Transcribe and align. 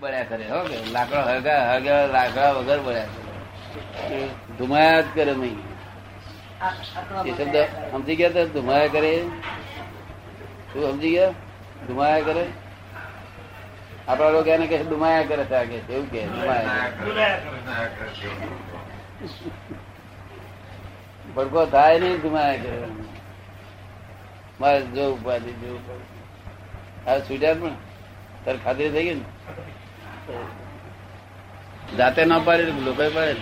બળ્યા 0.00 0.24
કરે 0.24 0.44
હો 0.50 0.60
કે? 0.64 0.76
લાકડો 0.92 1.20
હગા 1.20 1.62
હગા 1.74 2.06
લાકડા 2.06 2.52
વગર 2.52 2.80
બળ્યા 2.80 3.10
કરે. 3.14 4.28
ધુમાયા 4.58 5.00
જ 5.00 5.06
કરે 5.14 5.34
નહીં 5.34 5.58
એ 7.24 7.32
શબ્દ 7.32 7.56
સમજી 7.90 8.16
ગયા 8.16 8.30
તો 8.30 8.46
ધુમાયા 8.46 8.88
કરે? 8.88 9.12
શું 10.72 10.92
સમજી 10.92 11.10
ગયા? 11.10 11.32
ધુમાયા 11.86 12.20
કરે? 12.20 12.44
આપડા 14.08 14.30
લોકો 14.30 14.50
એને 14.50 14.66
કે 14.66 14.82
ધુમાયા 14.82 15.22
કરે 15.22 15.44
છે 15.44 15.64
કે 15.66 15.78
એવું 15.92 16.10
કે 16.10 16.20
ધુમાયા 16.26 16.88
કરે. 16.90 17.26
ભડકો 21.36 21.66
થાય 21.66 21.98
નહીં 21.98 22.20
ધુમાયા 22.20 22.62
કરે. 22.62 22.88
મારે 24.60 24.80
જો 24.82 25.12
ઉપાધિ 25.12 25.52
જો 25.52 25.68
ઉપાધિ. 25.74 26.06
આ 27.06 27.18
છૂટ્યા 27.18 27.54
પણ. 27.54 27.74
તારે 28.44 28.58
ખાતરી 28.58 28.90
થઈ 28.90 29.04
ગઈ 29.04 29.14
ને? 29.14 29.24
જાતે 31.98 32.24
ન 32.24 32.32
પાડી 32.44 32.72
લોકો 32.86 33.10
પાડે. 33.14 33.34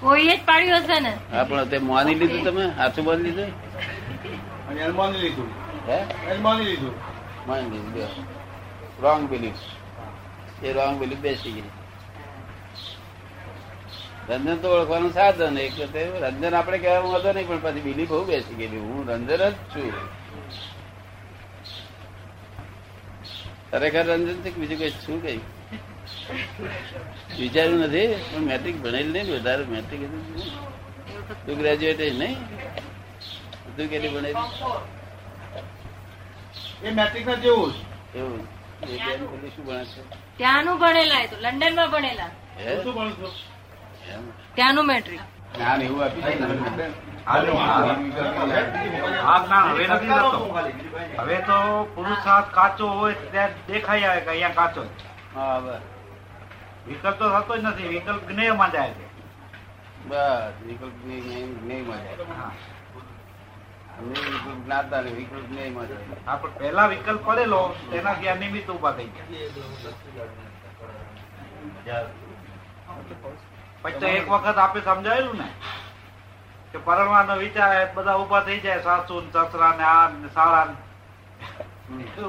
કોઈ 0.00 0.28
જ 0.28 0.38
પાડ્યું 0.46 0.78
હશે 0.78 1.00
ને? 1.00 1.12
હા 1.32 1.44
પણ 1.44 1.64
તે 1.64 1.78
માની 1.78 2.14
લીધું 2.14 2.44
તમે? 2.44 2.64
હાથું 2.78 3.04
બાંધી 3.04 3.30
લીધું? 3.30 4.96
માની 4.96 5.18
લીધું. 5.18 5.50
હે? 5.88 5.98
માની 6.40 6.64
લીધું. 6.64 6.94
માની 7.46 7.70
લીધું 7.70 8.26
રોંગ 9.02 9.28
બિલીફ 9.28 9.60
એ 10.64 10.72
રોંગ 10.72 10.98
બિલીફ 11.00 11.18
બેસી 11.18 11.52
ગઈ. 11.52 11.70
રંજન 14.28 14.56
તો 14.56 14.68
ઓળખવાનું 14.68 15.12
સાધન 15.12 15.58
એક 15.58 15.72
રંજન 16.22 16.54
આપણે 16.54 16.78
કહેવામાં 16.78 17.16
હતો 17.16 17.32
નહીં 17.32 17.48
પણ 17.48 17.60
પછી 17.60 17.80
બિલીફ 17.80 18.08
બહુ 18.08 18.24
બેસી 18.24 18.54
ગયેલી. 18.54 18.78
હું 18.78 19.08
રંજન 19.08 19.36
જ 19.36 19.52
છું. 19.52 19.92
ખરેખર 23.70 24.04
રંજન 24.08 24.38
છે 24.44 24.50
કે 24.50 24.58
બીજું 24.60 24.78
કઈ 24.80 24.92
શું 25.04 25.18
કઈ 25.24 25.40
વિચાર્યું 27.38 27.82
નથી 27.86 28.08
પણ 28.24 28.44
મેટ્રિક 28.44 28.76
ભણેલી 28.84 29.12
નહીં 29.14 29.28
વધારે 29.34 29.64
મેટ્રિક 29.74 30.00
તું 31.44 31.54
ગ્રેજ્યુએટ 31.60 32.00
નહીં? 32.20 32.36
તું 33.76 33.86
કેટલી 33.88 34.12
ભણેલી? 34.14 34.36
એ 36.82 36.90
મેટ્રિક 36.98 37.24
ના 37.26 37.38
જેવું 37.44 37.72
એવું? 38.14 38.42
ત્યાંનું 40.38 40.76
ભણેલા 40.78 41.24
તો 41.30 41.36
લંડનમાં 41.44 41.90
ભણેલા? 41.90 42.30
ત્યાંનું 44.56 44.86
મેટ્રિક 44.86 45.20
જ્ઞાન 45.54 45.80
એવું 45.82 46.02
આપી 46.04 46.22
દે 46.22 46.32
ને. 46.34 46.46
હા 46.46 46.76
ના? 46.76 46.90
હવે 51.18 51.38
તો 51.46 51.58
પુરુષાર્થ 51.94 52.50
કાચો 52.52 52.86
હોય 52.90 53.14
ત્યાં 53.32 53.52
દેખાઈ 53.68 54.04
આવે 54.04 54.20
કે 54.20 54.30
અહીંયા 54.30 54.58
કાચો 54.58 54.82
વિકલ્પ 56.86 57.16
તો 57.18 57.26
થતો 57.34 57.52
જ 57.56 57.62
નથી 57.62 57.88
વિકલ્પ 57.88 58.22
જ્ઞેયમાં 58.28 58.70
જાય 58.72 58.92
છે. 58.92 59.06
બસ 60.08 60.54
વિકલ્પ 60.66 60.94
જ્ઞેયમાં 61.02 62.00
જાય 62.04 62.16
મળે 62.18 62.24
વિકલ્પ 64.00 64.46
જ્ઞાતા 64.64 65.00
નહીં 65.02 65.16
વિકલ્પ 65.16 65.48
નહીં 65.50 65.72
મળે 65.74 65.94
હા 66.26 66.36
પણ 66.38 66.54
પહેલા 66.58 66.88
વિકલ્પ 66.88 67.20
પડેલો 67.26 67.60
તેના 67.90 68.16
આ 68.28 68.36
નિમિત્ત 68.36 68.68
ઊભા 68.68 68.92
થઈ 68.92 69.10
ગયા. 71.84 72.04
પછી 73.82 74.00
તો 74.00 74.06
એક 74.08 74.26
વખત 74.28 74.58
આપે 74.58 74.80
સમજાયેલું 74.82 75.36
ને? 75.38 75.48
કે 76.72 76.78
પરણવાનો 76.80 77.34
વિચાર 77.38 77.70
બધા 77.94 78.16
ઊભા 78.18 78.42
થઈ 78.42 78.60
જાય 78.60 78.82
સાસુ 78.82 79.20
ને 79.22 79.30
સસરા 79.30 79.72
ને 79.74 79.84
આ 79.86 80.08
ને 80.14 80.28
સાળા 80.30 80.66
ને. 80.66 80.74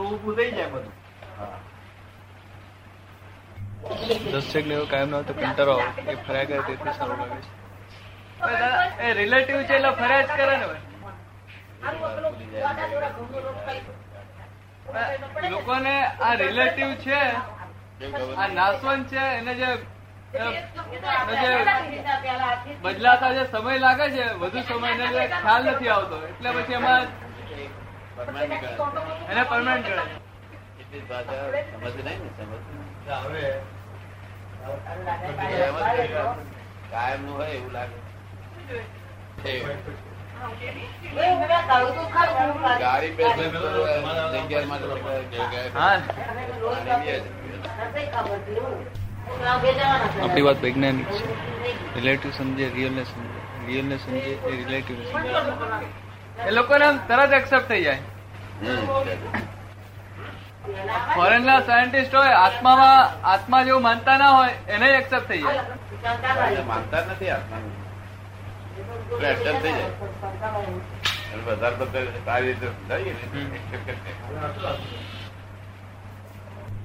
ઉભું 0.05 0.35
થઈ 0.35 0.51
જાય 0.51 0.69
બધું. 0.69 0.93
દર્શક 4.25 4.65
ને 4.65 4.73
એવું 4.75 4.89
કાયમ 4.89 5.09
ના 5.09 5.23
તો 5.23 5.33
કંટાળો 5.35 5.75
એ 6.05 6.15
ફર્યા 6.17 6.45
કરે 6.45 6.59
તેથી 6.67 6.93
સારું 6.93 7.17
લાગે 7.21 7.39
છે. 7.39 7.49
એ 9.01 9.13
રિલેટિવ 9.15 9.57
છે 9.61 9.75
એટલે 9.75 9.91
ફર્યા 9.93 10.23
જ 10.23 10.29
કરે 10.35 10.55
ને 10.57 10.67
લોકોને 15.49 15.95
આ 16.19 16.33
રિલેટિવ 16.35 16.89
છે 16.99 17.19
આ 18.37 18.47
નાસવન 18.49 19.01
છે 19.05 19.21
એને 19.37 19.53
જે 19.55 19.69
બદલાતા 22.83 23.31
જે 23.33 23.43
સમય 23.47 23.79
લાગે 23.79 24.05
છે 24.09 24.23
વધુ 24.35 24.59
સમય 24.63 24.91
ને 24.93 25.05
ખ્યાલ 25.33 25.63
નથી 25.65 25.89
આવતો. 25.89 26.17
એટલે 26.25 26.49
પછી 26.53 26.73
એમાં. 26.73 27.03
એને 29.29 29.43
પરમાનન્ટ 29.45 29.87
કરે 29.87 30.03
એટલી 30.81 31.03
ભાષા 31.09 31.45
સમજ 31.71 31.97
નહીં 32.05 32.21
ને 32.21 32.29
સમજ 32.37 32.63
કાયમનું 36.91 37.35
હોય 37.35 37.51
એવું 37.51 37.73
લાગે. 37.73 37.97
ગાડી 42.79 43.11
જગ્યા 43.11 44.65
માટે 44.65 44.87
પાણી 45.75 46.15
આપણી 49.29 50.45
વાત 50.47 50.59
વૈજ્ઞાનિક 50.63 51.09
છે. 51.11 51.25
રિલેટિવ 51.95 52.31
સમજે 52.37 52.65
રિયલ 52.75 52.93
ને 52.95 53.03
સમજે. 53.11 53.39
રિયલ 53.67 53.85
ને 53.85 53.97
સમજે 53.97 54.31
એ 54.49 54.51
રિલેટિવ 54.61 54.95
ને 54.99 55.05
સમજે 55.11 55.29
એ 56.47 56.51
લોકોને 56.51 56.85
આમ 56.85 56.97
તરત 57.07 57.31
એક્સેપ્ટ 57.39 57.67
થઈ 57.67 57.83
જાય. 57.83 58.01
ફોરેન 61.15 61.43
ના 61.45 61.59
સાયન્ટિસ્ટ 61.67 62.13
હોય 62.15 62.33
આત્મામાં 62.45 63.01
આત્મા 63.33 63.61
જેવું 63.69 63.83
માનતા 63.87 64.17
ના 64.23 64.31
હોય 64.37 64.53
એને 64.77 64.87
એક્સેપ્ટ 64.97 65.27
થઈ 65.27 65.41
જાય. 65.41 66.63
માનતા 66.71 67.01
નથી 67.11 67.31
આત્મા 67.37 67.59
એક્સેપ્ટ 69.31 69.61
થઈ 69.63 69.75
જાય. 69.77 69.91
વધારે 71.47 71.75
બધા 71.81 72.05
સારી 72.25 72.47
રીતે 72.47 72.67
સમજાવીએ 72.67 73.13
ને. 73.13 73.59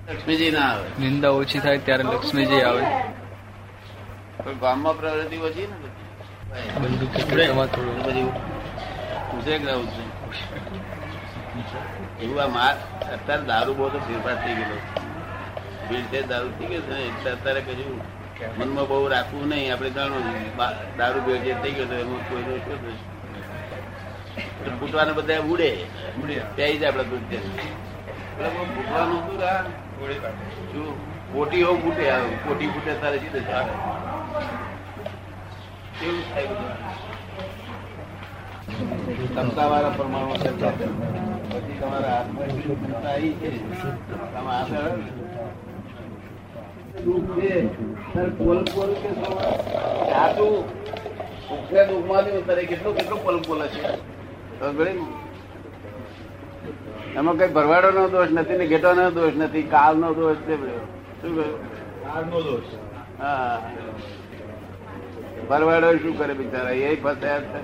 લક્ષ્મીજી 0.09 0.51
ના 0.51 0.65
આવે. 0.71 0.89
નિંદા 1.01 1.31
ઓછી 1.39 1.59
થાય 1.59 1.79
ત્યારે 1.87 2.05
લક્ષ્મીજી 2.05 2.61
આવે. 2.63 2.83
પણ 4.45 4.59
ગામમાં 4.63 4.95
પ્રવૃત્તિ 4.99 5.37
ઓછી 5.47 5.67
ને 5.71 5.77
બધી. 5.83 6.05
બંદૂક 6.83 7.13
થોડું. 7.75 7.97
બધું 8.07 8.29
ઉછેક 9.39 9.63
રહું 9.69 9.87
છું 9.95 10.09
એવું 12.23 12.39
આ 12.43 12.49
માર 12.57 12.75
અત્યારે 13.15 13.43
દારૂ 13.51 13.75
બહુ 13.79 13.89
તો 13.89 13.99
ફેરફાર 14.07 14.37
થઈ 14.45 14.55
ગયેલો. 14.59 14.79
ભીડ 15.89 16.07
છે 16.13 16.21
દારૂ 16.33 16.51
થઈ 16.59 16.69
ગયો 16.71 16.83
છે 16.87 16.93
ને 16.93 17.03
એટલે 17.09 17.31
અત્યારે 17.37 17.61
કહ્યું 17.67 17.99
મનમાં 18.59 18.87
બહુ 18.91 19.09
રાખવું 19.15 19.45
નહીં. 19.49 19.73
આપણે 19.73 19.91
જાણો 19.97 20.19
દારૂ 20.99 21.21
ભેળ 21.27 21.41
જે 21.47 21.53
થઈ 21.63 21.75
ગયો 21.79 21.87
તો 21.91 21.97
એમાં 22.05 22.23
કોઈનો 22.29 22.53
શું? 22.65 22.79
એટલે 24.87 25.13
બધા 25.19 25.41
ઉડે. 25.53 25.71
પ્યાઈ 26.57 26.77
જાય 26.79 26.91
આપડે 26.91 27.05
દૂધ 27.11 27.27
ફૂટવાનું 28.75 29.21
બહુ 29.21 29.21
ફૂટવાનું 29.27 29.75
રા 30.01 30.33
શું 30.71 30.87
કોટી 31.33 31.63
હોવું 31.63 31.81
ફૂટે 31.83 32.05
કોટી 32.45 32.69
ફૂટે 32.73 32.93
તારે 33.03 33.19
સીધે 33.21 33.41
ચાલે 33.49 33.73
કેવું 35.99 36.23
થાય 36.31 36.49
બધું 36.51 36.73
ક્ષમતા 39.27 39.69
વાળા 39.73 39.95
પરમાણુ 39.99 40.35
પછી 40.35 41.77
તમારા 41.81 42.15
હાથમાં 42.15 43.07
આવી 43.07 43.33
છે, 43.41 43.49
તમે 44.33 44.53
આગળ 44.53 45.03
દુઃખ 47.05 47.31
છે. 47.37 47.53
તારે 48.15 48.31
પોલ 48.41 48.59
પોલ 48.73 48.91
કે 49.03 49.11
સાચું 50.11 50.55
સુખને 51.49 51.83
દુઃખમાંથી 51.91 52.43
તારે 52.49 52.63
કેટલું 52.73 52.95
કેટલું 52.97 53.21
પલ 53.25 53.39
પડી 53.47 54.95
ને? 54.95 55.26
એમાં 57.17 57.39
કઈ 57.39 57.49
ભરવાડો 57.49 57.91
નો 57.91 58.05
દોષ 58.09 58.31
નથી 58.31 58.59
ને 58.59 58.67
ઘેટો 58.67 58.91
નો 58.95 59.07
દોષ 59.11 59.35
નથી 59.37 59.67
કાલ 59.69 59.95
નો 59.97 60.09
દોષ 60.15 60.39
છે 60.47 60.55
શું 61.21 61.33
કહ્યું? 61.35 62.31
દોષ. 62.45 62.69
હા. 63.19 63.59
ભરવાડો 65.49 65.89
શું 65.99 66.15
કરે 66.19 66.35
બિચારા? 66.35 66.75
એ 66.85 66.97
ફસાયા 66.97 67.61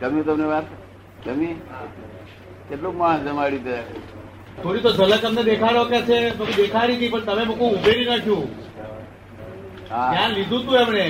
ગમ્યું 0.00 0.24
તમને 0.24 0.46
વાત? 0.46 0.66
ગમી 1.24 1.54
કેટલું 2.68 2.96
માણસ 2.96 3.22
જમાડ્યું 3.26 3.64
તે 3.64 3.76
થોડી 4.62 4.82
તો 4.82 4.90
ઝલક 4.90 5.24
અમને 5.24 5.42
દેખાડો 5.42 5.82
કે 5.84 5.98
છે 6.02 6.18
દેખાડી 6.56 6.96
હતી 6.96 7.10
પણ 7.10 7.26
તમે 7.26 7.44
મૂકું 7.44 7.76
ઉભેરી 7.76 8.06
નાખ્યું 8.06 8.48
હા. 9.90 10.28
લીધું 10.28 10.62
તું 10.66 10.76
એમણે. 10.76 11.06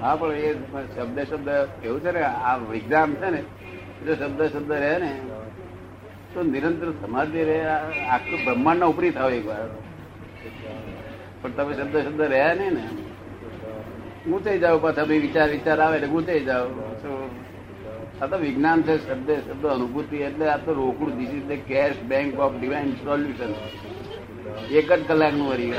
હા, 0.00 0.16
પણ 0.20 0.34
એ 0.46 0.50
શબ્દ 0.94 1.18
શબ્દ 1.30 1.50
કેવું 1.80 2.00
છે 2.04 2.10
ને, 2.12 2.22
આ 2.48 2.56
વિજ્ઞાન 2.72 3.10
છે 3.20 3.28
ને 3.34 3.40
જો 4.04 4.12
શબ્દ 4.14 4.40
શબ્દ 4.52 4.72
રહે 4.82 4.94
ને. 5.04 5.10
તો 6.32 6.38
નિરંતર 6.44 6.88
સમાધિ 7.00 7.42
રહે 7.48 7.58
આખું 8.14 8.38
બ્રહ્માંડ 8.46 8.80
ના 8.80 8.92
ઉપરી 8.92 9.12
થાવ 9.16 9.30
એક 9.38 9.46
વાર 9.50 9.68
પણ 11.40 11.52
તમે 11.56 11.72
શબ્દ 11.78 11.96
શબ્દ 12.06 12.20
રહ્યા 12.32 12.54
નહીં 12.60 12.74
ને. 12.78 12.84
ઊંચાઈ 14.32 14.62
જાઓ, 14.64 14.78
પાછા 14.84 15.06
ભાઈ 15.08 15.24
વિચાર 15.26 15.48
વિચાર 15.56 15.78
આવે 15.80 15.96
એટલે 15.98 16.08
ગૂંચાઈ 16.14 16.44
જાઓ. 16.48 16.66
આ 18.20 18.26
તો 18.30 18.36
વિજ્ઞાન 18.44 18.80
છે, 18.86 18.94
શબ્દ 19.06 19.30
શબ્દ 19.46 19.64
અનુભૂતિ, 19.76 20.16
એટલે 20.28 20.44
આ 20.54 20.58
તો 20.64 20.70
રોકડું. 20.80 21.12
This 21.18 21.32
is 21.38 21.46
the 21.50 21.62
cash 21.70 21.98
bank 22.10 22.38
of 22.44 22.54
divine 22.58 22.90
solution 23.04 23.52
એક 24.78 24.88
જ 24.98 25.00
કલાકનું 25.08 25.48
વરી. 25.50 25.72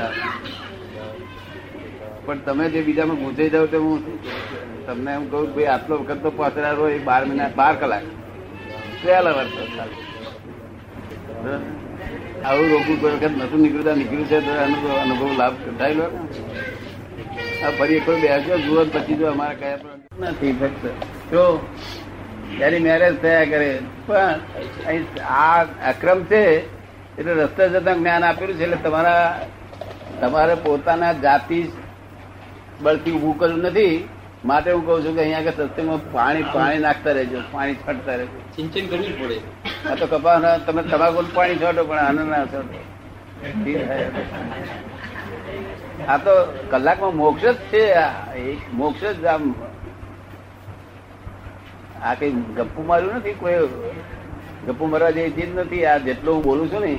પણ 2.28 2.40
તમે 2.46 2.64
જે 2.72 2.80
બીજામાં 2.86 3.18
ગુંચાઈ 3.22 3.52
જાવ 3.52 3.66
તો 3.72 3.78
હું 3.84 4.00
તમને 4.86 5.10
એમ 5.18 5.24
કહું 5.30 5.46
ભાઈ, 5.54 5.68
આટલો 5.74 5.94
વખત 6.00 6.18
તો 6.24 6.30
પાછળ 6.38 6.66
રહો 6.78 6.86
એ 6.96 6.98
બાર 7.08 7.22
મહિના, 7.28 7.50
બાર 7.60 7.74
કલાક. 7.80 8.04
પહેલા 9.02 9.34
વર્ષ 9.38 9.56
આવું 12.48 12.66
રોકું 12.72 12.96
કોઈ 13.00 13.14
વખત 13.14 13.34
નતું 13.38 13.60
નીકળતા, 13.64 13.96
નીકળ્યું 14.00 14.28
છે 14.30 14.38
તો 14.46 14.52
એનો 14.64 14.76
અનુભવ 15.04 15.32
લાભ 15.40 15.56
થાય 15.78 15.94
ને. 15.94 16.06
આ 17.64 17.72
ફરી 17.78 17.98
એક 18.00 18.08
બેસજો 18.22 18.54
જુઓ 18.66 18.80
પછી 18.94 19.18
જો 19.20 19.26
અમારે 19.32 19.56
કયા 19.60 19.96
નથી 20.30 20.54
ફક્ત. 20.60 20.84
જો 21.32 21.44
ત્યારે 22.56 22.78
મેરેજ 22.86 23.14
થયા 23.24 23.50
કરે, 23.52 23.70
પણ 24.06 24.36
અહીં 24.88 25.04
આ 25.40 25.60
અક્રમ 25.90 26.20
છે, 26.30 26.42
એટલે 27.18 27.32
રસ્તે 27.40 27.62
જતા 27.74 27.98
જ્ઞાન 27.98 28.24
આપેલું 28.28 28.56
છે, 28.58 28.64
એટલે 28.66 28.78
તમારા, 28.84 29.26
તમારે 30.20 30.54
પોતાના 30.64 31.14
જાતિ 31.26 31.58
બળથી 32.82 33.12
ઉભું 33.12 33.38
કર્યું 33.38 33.58
નથી. 33.58 34.08
માટે 34.44 34.72
હું 34.72 34.86
કઉ 34.86 35.00
છું 35.04 35.14
કે 35.14 35.20
અહીંયા 35.20 35.38
આગળ 35.38 35.50
સત્સંગમાં 35.50 36.12
પાણી 36.12 36.42
પાણી 36.52 36.78
નાખતા 36.78 37.12
રહેજો 37.12 37.38
પાણી 37.52 37.74
છાંટતા 37.74 38.14
રહેજો. 38.14 38.38
સિંચન 38.56 38.86
કરવી 38.86 39.12
પડે. 39.12 39.38
આ 39.90 39.94
તો 39.94 40.06
કપા 40.06 40.58
તમે 40.66 40.82
તમાકુ 40.82 41.24
પાણી 41.34 41.56
છોડો 41.56 41.84
પણ 41.84 41.98
આનંદ 41.98 42.30
ના 42.30 42.44
ઠીક 42.44 43.78
આ 46.08 46.16
તો 46.16 46.30
કલાકમાં 46.70 47.16
મોક્ષ 47.16 47.44
જ 47.44 47.54
છે. 47.72 47.82
મોક્ષ 48.72 49.04
જ 49.04 49.24
આમ. 49.24 49.54
આ 52.02 52.14
કઈ 52.14 52.30
ગપ્પુ 52.30 52.82
માર્યું 52.82 53.14
નથી? 53.14 53.32
કોઈ 53.32 53.58
ગપ્પુ 54.66 54.86
મારવા 54.86 55.10
જેવી 55.10 55.30
ચીજ 55.30 55.56
નથી? 55.56 55.86
આ 55.86 55.96
જેટલું 55.98 56.34
હું 56.34 56.44
બોલું 56.44 56.72
છું 56.72 56.80
ને 56.80 56.98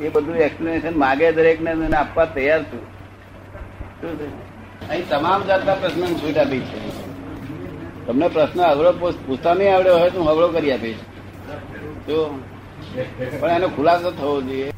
એ 0.00 0.08
બધું 0.08 0.36
એક્સપ્લેનેશન 0.36 0.98
માગે 0.98 1.32
દરેક 1.32 1.60
ને 1.60 1.70
એને 1.70 1.96
આપવા 1.96 2.24
તૈયાર 2.24 2.62
છું. 2.62 2.82
શું? 4.00 4.47
અહીં 4.90 5.08
તમામ 5.08 5.44
જાતના 5.44 5.74
પ્રશ્નો 5.74 6.06
છૂટ 6.06 6.38
આપી 6.38 6.60
છે. 6.60 6.88
તમને 8.06 8.28
પ્રશ્ન 8.28 8.62
અવળો 8.62 8.92
પૂછ- 8.92 9.26
પૂછતા 9.26 9.54
નહીં 9.54 9.74
આવડ્યો 9.74 9.98
હોય 9.98 10.10
તો 10.10 10.20
હું 10.20 10.28
અવળો 10.28 10.48
કરી 10.48 10.72
આપીશ. 10.72 10.96
જો, 12.08 12.40
પણ 13.40 13.50
એનો 13.50 13.68
ખુલાસો 13.68 14.10
થવો 14.10 14.42
જોઈએ. 14.42 14.72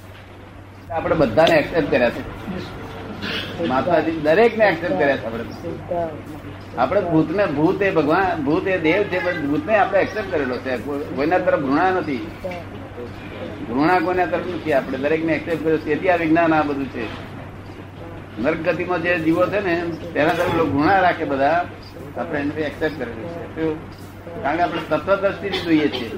આપણે 0.91 1.15
બધાને 1.17 1.55
એક્સેપ્ટ 1.55 1.91
કર્યા 1.91 2.11
છે. 2.11 2.21
માતાજી 3.69 4.11
દરેક 4.11 4.59
ને 4.59 4.65
એક્સેપ્ટ 4.65 4.99
કર્યા 4.99 5.17
છે 5.17 5.27
આપણે. 5.27 5.45
આપણે 6.79 7.01
ભૂતને, 7.01 7.47
ભૂત 7.47 7.83
એ 7.83 7.91
ભગવાન, 7.91 8.45
ભૂત 8.45 8.69
એ 8.69 8.79
દેવ 8.79 9.03
છે, 9.03 9.25
પણ 9.25 9.47
ભૂતને 9.47 9.79
આપણે 9.79 9.99
એક્સેપ્ટ 9.99 10.33
કરેલો 10.33 10.57
છે. 10.57 10.77
કોઈના 11.17 11.39
તરફ 11.39 11.61
ઘૃણા 11.61 11.91
નથી. 11.91 12.27
ઘૃણા 13.69 13.99
કોઈના 13.99 14.27
તરફ 14.27 14.47
નથી. 14.47 14.73
આપણે 14.73 14.99
દરેક 14.99 15.25
ને 15.25 15.33
એક્સેપ્ટ 15.33 15.65
કર્યો. 15.65 15.77
તેથી 15.77 16.09
આ 16.09 16.17
વિજ્ઞાન 16.17 16.55
આ 16.55 16.63
બધું 16.63 16.87
છે. 16.87 17.31
નર્ક 18.43 18.61
ગતિમાં 18.67 19.03
જે 19.03 19.19
જીવો 19.19 19.45
છે 19.47 19.61
ને, 19.61 19.75
તેના 20.15 20.33
તરફ 20.33 20.55
લોકો 20.55 20.71
ગુણા 20.71 21.01
રાખે 21.01 21.25
બધા 21.25 21.65
આપણે 22.19 22.41
એને 22.41 22.63
એક્સેપ્ટ 22.63 22.97
કરેલું 22.99 23.27
છે 23.55 23.65
કારણ 24.43 24.57
કે 24.57 24.63
આપણે 24.63 24.83
તત્વદ્રષ્ટિથી 24.91 25.59
જોઈએ 25.59 25.89
છીએ. 25.89 26.11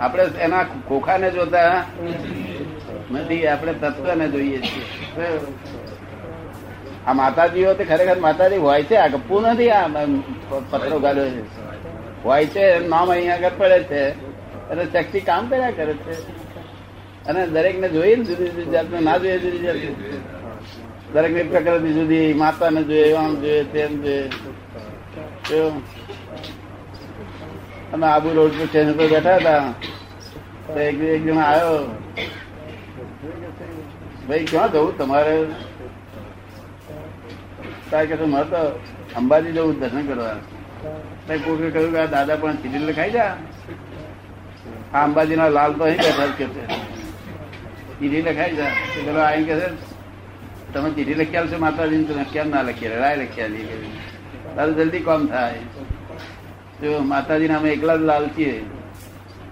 આપણે 0.00 0.24
એના 0.38 0.62
ખોખાને 0.88 1.28
જોતા 1.30 1.84
નથી, 3.12 3.46
આપણે 3.46 3.72
તત્વને 3.72 4.26
જોઈએ 4.28 4.58
છીએ. 4.58 4.84
આ 7.06 7.12
માતાજીઓ 7.12 7.74
તે 7.74 7.84
ખરેખર 7.84 8.18
માતાજી 8.20 8.56
હોય 8.56 8.82
છે, 8.82 8.96
આ 8.96 9.06
ગપ્પુ 9.06 9.40
નથી, 9.40 9.70
આ 9.70 9.86
પત્રો 10.70 10.98
ગાલ્યો 10.98 11.28
છે. 11.30 11.42
હોય 12.24 12.46
છે 12.46 12.64
નામ 12.88 13.10
અહીંયા 13.10 13.36
આગળ 13.36 13.56
પડે 13.58 13.78
છે. 13.82 14.02
અને 14.70 14.84
શક્તિ 14.84 15.20
કામ 15.20 15.48
કર્યા 15.48 15.70
કરે 15.70 15.94
છે. 16.04 16.14
અને 17.26 17.46
દરેક 17.46 17.76
ને 17.80 17.88
જોઈએ 17.88 18.14
ને 18.16 18.24
જુદી 18.24 18.48
જુદી 18.48 18.70
જાતનું, 18.70 19.02
ના 19.02 19.16
જોઈએ 19.16 19.38
જુદી 19.38 19.58
જાતનું. 19.58 19.96
દરેકની 21.12 21.42
પ્રકૃતિ 21.42 21.92
જુદી 21.92 22.34
માતાને 22.34 22.82
જોઈએ 22.82 23.14
આમ 23.14 23.34
જોઈએ 23.34 23.64
તેમ 23.64 24.02
જોઈએ. 24.02 24.28
કેવું? 25.48 25.82
અમે 27.92 28.06
આબુ 28.06 28.34
રોડ 28.34 28.50
પર 28.58 28.66
સ્ટેશન 28.66 28.92
પર 28.92 29.08
બેઠા 29.08 29.36
હતા. 29.36 29.74
તો 30.66 30.80
એક 30.80 31.00
એક 31.00 31.24
જણ 31.24 31.38
આવ્યો. 31.38 31.96
ભાઈ, 34.28 34.44
ક્યાં 34.44 34.72
જવું 34.72 34.98
તમારે? 34.98 35.46
તારે 37.90 38.06
કે 38.06 38.24
મારે 38.24 38.44
તો 38.44 38.80
અંબાજી 39.16 39.52
જવું 39.52 39.80
દર્શન 39.80 40.06
કરવા. 40.06 40.34
તો 41.26 41.38
કોકે 41.38 41.70
કહ્યું 41.70 41.92
કે 41.92 41.98
આ 41.98 42.06
દાદા 42.06 42.36
પણ 42.36 42.54
ચીડી 42.54 42.78
લખાઈ 42.78 43.10
જા. 43.10 43.36
આ 44.94 45.04
અંબાજી 45.04 45.36
ના 45.36 45.48
લાલ 45.48 45.72
તો 45.72 45.84
અહીં 45.84 45.96
બેઠા 45.96 46.26
જ 46.26 46.30
કે 46.30 46.44
છે. 46.44 46.66
ચીડી 48.00 48.22
લખાઈ 48.22 48.56
જા. 48.56 48.70
તો 48.94 49.00
પેલો 49.06 49.20
આવીને 49.20 49.46
કે 49.46 49.60
છે 49.60 49.91
તમે 50.72 50.90
ચીઠી 50.90 51.14
લખી 51.14 51.36
આવશો 51.36 51.58
માતાજી 51.58 52.04
તમે 52.04 52.24
કેમ 52.26 52.50
ના 52.50 52.62
લખી 52.62 52.90
રાય 52.90 53.16
લખી 53.18 53.42
આવી 53.42 53.66
તારું 54.50 54.74
જલ્દી 54.76 55.02
કામ 55.02 55.22
થાય 55.28 55.62
જો 56.80 57.00
માતાજી 57.06 57.48
નામે 57.48 57.68
એકલા 57.70 57.96
જ 57.96 58.04
લાલ 58.04 58.26
છીએ 58.30 58.54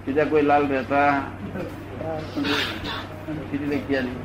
બીજા 0.05 0.27
કોઈ 0.27 0.45
લાલ 0.45 0.65
રહેતા 0.69 1.11
ચીઠી 3.49 3.71
લખી 3.71 3.97
આવી 3.97 4.19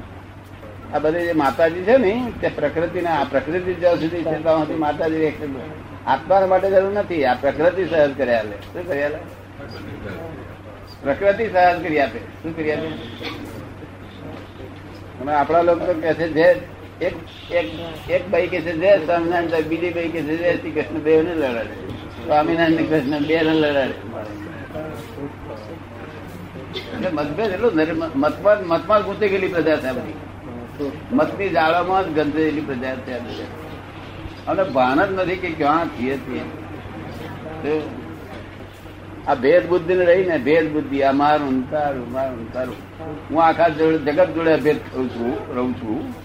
આ 0.92 1.00
બધી 1.00 1.26
જે 1.26 1.34
માતાજી 1.36 1.84
છે 1.84 1.98
ને 1.98 2.14
તે 2.40 2.50
પ્રકૃતિ 2.52 3.04
આ 3.08 3.26
પ્રકૃતિ 3.28 3.76
જ્યાં 3.76 4.00
સુધી 4.00 4.24
છે 4.24 4.38
ત્યાં 4.38 4.62
સુધી 4.62 4.80
માતાજી 4.80 5.26
એક 5.26 5.42
આત્મા 6.06 6.48
માટે 6.48 6.70
જરૂર 6.70 6.94
નથી 6.94 7.26
આ 7.26 7.36
પ્રકૃતિ 7.38 7.88
સહજ 7.88 8.12
કર્યા 8.14 8.46
લે 8.46 8.62
શું 8.64 8.86
કર્યા 8.86 9.10
લે 9.10 9.20
પ્રકૃતિ 11.04 11.46
સહજ 11.48 11.78
કરી 11.82 12.02
આપે 12.02 12.20
શું 12.38 12.54
કરી 12.54 12.72
આપે 12.74 12.90
અને 15.20 15.32
આપણા 15.34 15.64
લોકો 15.64 15.86
તો 15.86 15.94
કે 15.98 16.16
છે 16.16 16.28
જે 16.30 16.48
એક 17.02 18.32
ભાઈ 18.32 18.48
કે 18.48 18.62
છે 18.62 18.74
જય 18.74 18.98
સ્વામિનારાયણ 19.06 19.62
બીજી 19.62 19.90
ભાઈ 19.90 20.08
કે 20.08 20.22
છે 20.22 20.38
જય 20.38 20.58
શ્રી 20.58 20.72
કૃષ્ણ, 20.72 21.00
બે 21.00 21.22
ને 21.22 21.36
લડાડે 21.36 21.92
સ્વામિનારાયણ 22.26 22.76
કૃષ્ણ 22.76 23.20
બે 23.20 23.36
ને 23.36 23.54
લડાડે 23.54 23.94
એટલે 26.92 27.10
મતભેદ 27.14 27.52
એટલું 27.52 27.72
નરે- 27.76 28.64
મતમાં 28.66 29.04
ગુંચી 29.04 29.30
ગયેલી 29.30 29.48
પ્રજા 29.48 29.78
છે 29.78 29.92
બધી 29.92 30.14
મતની 31.12 31.50
જાળામાં 31.50 32.04
જ 32.04 32.16
ગંધેલી 32.16 32.62
પ્રજા 32.62 32.96
છે 32.96 33.12
અને 34.48 34.64
ભાન 34.64 35.06
જ 35.06 35.12
નથી 35.12 35.36
કે 35.36 35.50
ક્યાં 35.50 35.88
છીએ 35.88 36.18
છીએ. 36.18 37.82
આ 39.28 39.36
ભેદ 39.36 39.68
બુદ્ધિ 39.68 39.94
ને 39.94 40.06
રહી 40.06 40.24
ને 40.24 40.38
ભેદ 40.38 40.74
બુદ્ધિ, 40.74 41.02
આ 41.02 41.12
મારું 41.12 41.72
તારું, 41.72 42.12
મારું 42.12 42.54
હું 43.30 43.44
આખા 43.44 43.70
જગત 43.70 44.30
જોડે 44.36 44.56
ભેદ 44.56 44.78
કરું 44.78 45.10
છું, 45.10 45.56
રહું 45.56 45.74
છું. 45.74 46.25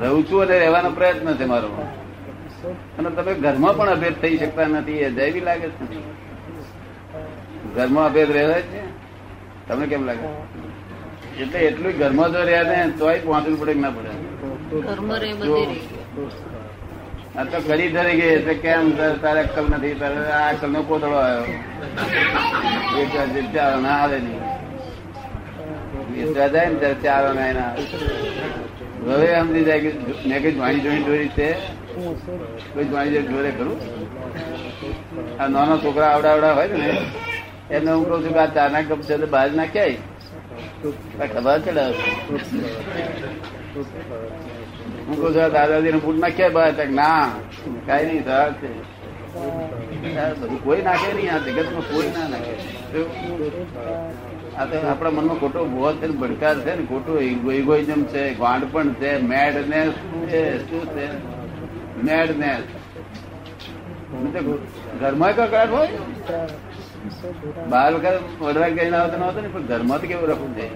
રહું 0.00 0.22
છું 0.30 0.42
અને 0.42 0.58
રહેવાનો 0.58 0.90
પ્રયત્ન 0.90 1.34
છે 1.34 1.44
મારો. 1.44 1.68
અને 2.98 3.10
તમે 3.10 3.34
ઘરમાં 3.34 3.76
પણ 3.76 3.88
અભેદ 3.88 4.14
થઈ 4.22 4.36
શકતા 4.38 4.66
નથી 4.66 4.92
એ 4.92 5.10
જૈવી 5.10 5.40
લાગે 5.40 5.68
છે. 5.68 5.98
ઘરમાં 7.76 8.06
અભેદ 8.06 8.30
રહેવાય 8.30 8.62
છે. 8.62 8.82
તમને 9.68 9.86
કેમ 9.86 10.04
લાગે? 10.06 10.28
એટલે 11.42 11.58
એટલું 11.58 11.92
ઘરમાં 11.92 12.32
જો 12.32 12.40
રહ્યા 12.42 12.62
ને 12.62 12.92
તોય 12.98 13.18
પહોંચવું 13.18 13.60
પડે 13.60 13.74
ના 13.74 13.90
પડે? 13.90 14.10
આ 17.38 17.44
તો 17.44 17.58
કરી 17.68 17.88
ધરી 17.88 18.16
ગઈ 18.20 18.34
એટલે 18.38 18.54
કેમ 18.54 18.90
તારે 18.96 19.16
તારે 19.18 19.40
અક્કલ 19.40 19.64
નથી 19.70 19.94
તારે 19.94 20.18
આ 20.32 20.50
અક્કલ 20.52 20.70
નો 20.70 20.82
કોતળો 20.82 21.16
આવ્યો. 21.16 21.46
ના 23.82 23.96
આવે 24.02 24.18
નહીં. 24.18 24.55
વેચવા 26.16 26.48
જાય 26.54 26.68
ને 26.72 26.76
ત્યારે 26.80 26.98
ચાર 27.04 27.22
મહિના 27.38 27.72
હવે 29.06 29.26
સમજી 29.40 29.64
જાય 29.68 29.80
કે 29.84 29.90
મેં 30.28 30.38
કઈ 30.42 30.54
વાણી 30.62 30.82
જોઈ 30.86 31.02
દોરી 31.06 31.30
છે. 31.36 31.48
કોઈ 32.74 32.88
વાણી 32.94 33.14
જોઈ 33.14 33.28
દોરે 33.32 33.50
ખરું? 33.58 33.78
આ 35.40 35.48
નાના 35.54 35.78
છોકરા 35.84 36.10
આવડા 36.14 36.32
આવડા 36.34 36.54
હોય 36.58 36.68
ને, 36.82 36.90
એમને 37.76 37.90
હું 37.92 38.04
કહું 38.08 38.18
છું 38.24 38.32
કે 38.36 38.40
આ 38.44 38.52
ચાર 38.56 38.68
ના 38.74 38.84
કપ 38.88 39.00
છે 39.08 39.14
તો 39.22 39.26
બહાર 39.34 39.48
ના 39.60 39.68
ક્યાંય 39.74 41.26
ખબર 41.34 41.58
ચડાવે 41.64 41.96
હું 45.06 45.16
કહું 45.20 45.30
છું 45.34 45.50
દાદાજી 45.56 45.92
ને 45.94 46.00
બૂટ 46.04 46.18
નાખ્યા 46.24 46.54
બહાર. 46.56 46.88
ના, 47.00 47.26
કઈ 47.86 48.02
નહીં 48.08 48.22
સર 48.28 48.50
છે. 48.60 48.68
કોઈ 50.64 50.82
નાખે 50.88 51.08
નહીં, 51.16 51.30
આ 51.34 51.40
જગતમાં 51.46 51.84
કોઈ 51.90 52.10
ના 52.16 52.28
નાખે. 52.32 52.54
આ 54.58 54.64
તો 54.64 54.76
આપણા 54.88 55.10
મનમાં 55.10 55.38
ખોટો 55.40 55.64
બોધ 55.64 55.96
છે 55.96 56.08
ભડકાર 56.08 56.56
છે 56.60 56.74
ને 56.74 56.84
ખોટો 56.84 57.20
ઇગોઇઝમ 57.52 58.02
છે 58.04 58.34
ગાંડ 58.34 58.64
પણ 58.72 58.92
છે 58.92 59.10
મેડનેસ 59.22 59.92
છે, 60.28 60.42
શું 60.70 60.84
છે? 60.86 61.06
મેડનેસ 62.02 62.64
ઘરમાં 65.00 65.36
કકડાટ 65.36 65.70
હોય? 65.70 65.88
બાર 67.70 67.94
વખત 67.94 68.16
વડવા 68.40 68.68
ગઈ 68.68 68.90
ના 68.90 68.98
આવતા 68.98 69.16
નહોતો 69.16 69.40
ને, 69.40 69.48
પણ 69.48 69.66
ઘરમાં 69.66 70.00
તો 70.00 70.06
કેવું 70.06 70.28
રખવું 70.28 70.52
છે? 70.56 70.66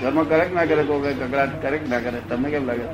ઘરમાં 0.00 0.28
કરે 0.28 0.48
ના 0.54 0.64
કરે 0.64 0.82
કોઈ 0.82 1.14
કકડાટ? 1.14 1.62
કરે 1.62 1.78
કે 1.78 1.88
ના 1.88 1.98
કરે? 1.98 2.18
તમને 2.28 2.50
કેમ 2.50 2.66
લાગે? 2.66 2.86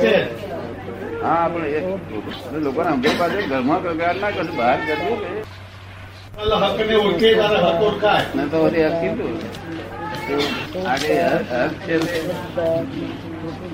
છે. 0.00 0.51
હા 1.24 1.46
પણ 1.52 1.66
એ 2.56 2.58
લોકોને 2.64 2.90
પાસે 3.18 3.38
ઘરમાં 3.50 3.80
કગાર 3.84 4.14
ના 4.22 4.32
કરશું 4.36 4.56
બહાર 4.58 4.78
કરવું 4.86 5.18
કે 5.22 5.30
હક 6.62 8.28
ને 8.36 8.44
તો 8.52 8.58
વળી 8.64 8.86
હક 8.86 8.94
કીધું. 9.00 9.34
આગે 10.92 11.12
હક 11.32 11.72
છે 11.84 11.94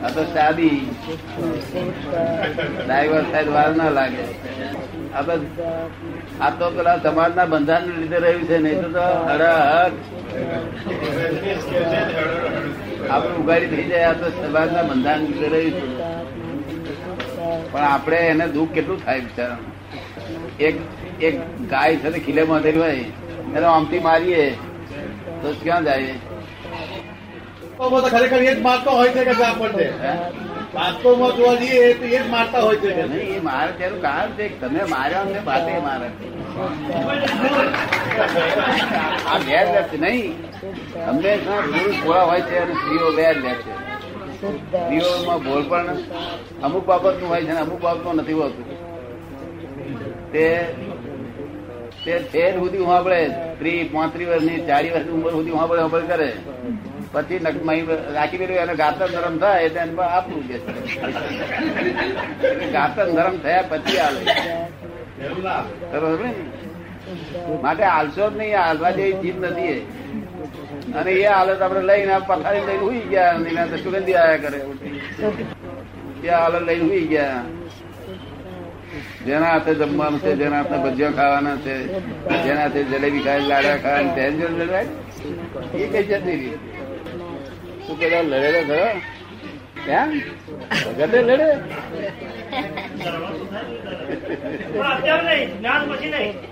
આ 0.04 0.10
તો 0.16 0.22
શાદી 0.32 0.78
ડ્રાઈવર 2.78 3.22
સાહેબ 3.30 3.48
વાર 3.56 3.70
ના 3.80 3.90
લાગે. 3.98 4.24
આ 5.14 5.22
તો 5.28 5.34
આ 6.40 6.50
તો 6.58 6.66
પેલા 6.76 6.98
સમાજના 7.04 7.50
બંધારણ 7.52 7.96
લીધે 8.00 8.18
રહ્યું 8.24 8.44
છે 8.48 8.56
નહીં 8.64 8.80
તો 8.96 9.04
હક 9.30 9.40
આપણે 13.10 13.34
ઉગાડી 13.40 13.70
થઈ 13.72 13.86
જાય 13.92 14.08
આ 14.10 14.18
તો 14.20 14.26
સમાજના 14.38 14.84
બંધારણ 14.90 15.24
લીધે 15.30 15.48
રહ્યું 15.54 15.74
છે. 15.76 15.86
પણ 17.72 17.84
આપણે 17.84 18.16
એને 18.16 18.46
દુઃખ 18.48 18.72
કેટલું 18.72 19.04
થાય 19.04 19.20
બિચારા 19.20 19.58
એક 20.58 20.76
એક 21.20 21.34
ગાય 21.70 21.96
છે 21.96 22.18
ખીલે 22.18 22.42
બાંધેલી 22.44 22.78
હોય 22.78 22.92
એને 23.56 23.66
આમથી 23.66 23.98
મારીએ 23.98 24.44
તો 25.42 25.48
ક્યાં 25.62 25.84
જાય? 25.84 26.14
ખરેખર 28.10 28.42
એ 28.42 28.54
જ 28.54 28.60
મારતો 28.60 28.90
હોય 28.90 29.10
છે 29.12 29.24
કે 29.24 29.44
આપણને? 29.44 29.86
વાસ્તવમાં 30.74 31.32
જોવા 31.36 31.54
જઈએ 31.54 31.94
તો 31.94 32.04
એ 32.04 32.18
જ 32.18 32.24
મારતા 32.28 32.60
હોય 32.60 32.76
છે 32.76 33.02
નહીં 33.02 33.36
એ 33.36 33.40
મારે 33.40 33.72
તેનું 33.72 34.00
કારણ 34.02 34.32
છે 34.32 34.48
તમે 34.60 34.84
માર્યા 34.84 35.20
અમને 35.20 35.40
બાતે 35.40 35.72
મારે. 35.80 36.08
આ 39.26 39.38
જ 39.38 39.84
છે 39.90 39.96
નહીં. 39.96 40.34
હંમેશા 41.06 41.60
પુરુષ 41.62 42.00
થોડા 42.02 42.24
હોય 42.24 42.42
છે 42.42 42.56
અને 42.58 42.74
સ્ત્રીઓ 42.74 43.08
બે 43.16 43.22
જ 43.22 43.36
લે 43.38 43.52
છે. 43.54 43.87
સ્ત્રીઓમાં 44.38 45.40
ભોળ 45.44 45.64
પણ 45.70 45.98
અમુક 46.66 46.84
બાબતનું 46.90 47.28
હોય 47.30 47.42
છે 47.46 47.52
અને 47.52 47.62
અમુક 47.66 47.80
બાબતનું 47.86 48.14
નથી 48.20 48.38
હોતું 48.40 48.66
તે 50.32 50.44
તે 52.04 52.12
ઠેર 52.24 52.52
સુધી 52.60 52.86
સાંભળે 52.90 53.20
સ્ત્રી 53.54 53.80
પાંત્રીસ 53.94 54.28
વર્ષની 54.30 54.60
ચારી 54.68 54.92
વર્ષની 54.94 55.16
ઉંમર 55.16 55.32
સુધી 55.36 55.56
સાંભળે, 55.58 55.80
સાંભળ 55.82 56.06
કરે 56.10 56.30
પછી 57.12 57.40
રાખી 58.16 58.40
પેલું 58.40 58.56
એને 58.62 58.74
ગાતર 58.82 59.08
નરમ 59.14 59.36
થાય, 59.42 59.60
એટલે 59.66 59.80
એને 59.84 59.94
આપવું 60.06 60.42
કે 60.48 60.56
ગાતર 62.76 63.06
નરમ 63.16 63.36
થયા 63.44 63.68
પછી 63.70 64.00
આવે 64.04 64.20
બરોબર 65.92 66.20
ને? 66.24 66.30
માટે 67.62 67.84
આલશો 67.88 68.24
જ 68.30 68.32
નહીં, 68.38 68.56
હાલવા 68.62 68.92
જેવી 68.98 69.18
ચીજ 69.22 69.36
નથી. 69.50 69.78
અને 70.98 71.10
એ 71.12 71.26
હાલત 71.34 71.60
આપણે 71.62 71.82
લઈને 71.90 72.14
પથારી 72.28 72.64
લઈને 72.68 72.84
હુઈ 72.86 73.04
ગયા 73.12 73.34
એના 73.50 73.66
તો 73.70 73.76
સુગંધી 73.84 74.18
આયા 74.22 74.42
કરે. 74.44 74.58
એ 76.24 76.28
હાલત 76.40 76.62
લઈને 76.68 76.84
હુઈ 76.88 77.06
ગયા. 77.12 77.42
જેના 79.26 79.50
હાથે 79.52 79.72
જમવાનું 79.80 80.20
છે, 80.24 80.30
જેના 80.40 80.62
હાથે 80.62 80.76
ભજીયા 80.84 81.16
ખાવાના 81.18 81.56
છે, 81.64 81.74
જેના 82.44 82.62
હાથે 82.62 82.80
જલેબી 82.90 83.22
ખાય, 83.26 83.42
લાડવા 83.50 83.78
ખાવાના 83.84 84.14
ટેન્શન 84.14 84.52
લડાય? 84.60 84.90
એ 85.82 85.86
કઈ 85.92 86.04
જતી 86.10 86.36
રહી 86.40 86.58
તું 87.86 87.96
પેલા 88.00 88.24
લડેલો 88.30 88.60
ખરો? 88.68 88.88
ભગતે 89.88 91.18
લડે 91.20 91.48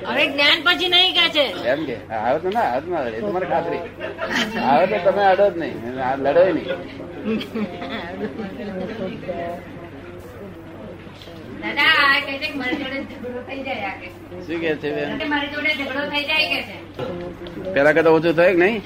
હવે 0.07 0.25
જ્ઞાન 0.27 0.59
પછી 0.67 0.89
નહીં 0.89 1.13
કે 1.17 1.25
છે. 1.35 1.45
એમ 1.73 1.81
કે 1.89 1.97
આવે 2.11 2.39
તો 2.41 2.49
ના 2.51 2.67
આવે 2.71 2.87
ના 2.91 3.05
લડે 3.07 3.19
તમારે 3.21 3.47
ખાતરી. 3.53 3.83
આવે 4.65 4.85
તો 4.93 4.99
તમે 5.07 5.23
અડો 5.33 5.47
જ 5.51 5.55
નહીં 5.61 5.77
લડો 6.25 6.43
નહીં. 6.49 6.69
પેલા 17.75 17.93
કરતા 17.95 18.15
ઓછું 18.17 18.35
થયું 18.37 18.55
કે 18.55 18.61
નહીં? 18.63 18.83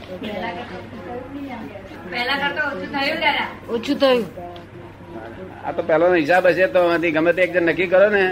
ઓછું 2.13 2.89
થયું 2.95 3.19
દાદા? 3.25 3.49
ઓછું 3.75 3.97
થયું. 4.03 4.25
આ 5.67 5.73
તો 5.77 5.83
પેલો 5.91 6.07
હિસાબ 6.15 6.45
હશે 6.51 6.67
તો 6.75 6.81
ગમે 7.17 7.33
તે 7.37 7.41
એક 7.47 7.53
જણ 7.55 7.69
નક્કી 7.71 7.91
કરો 7.93 8.09
ને 8.17 8.25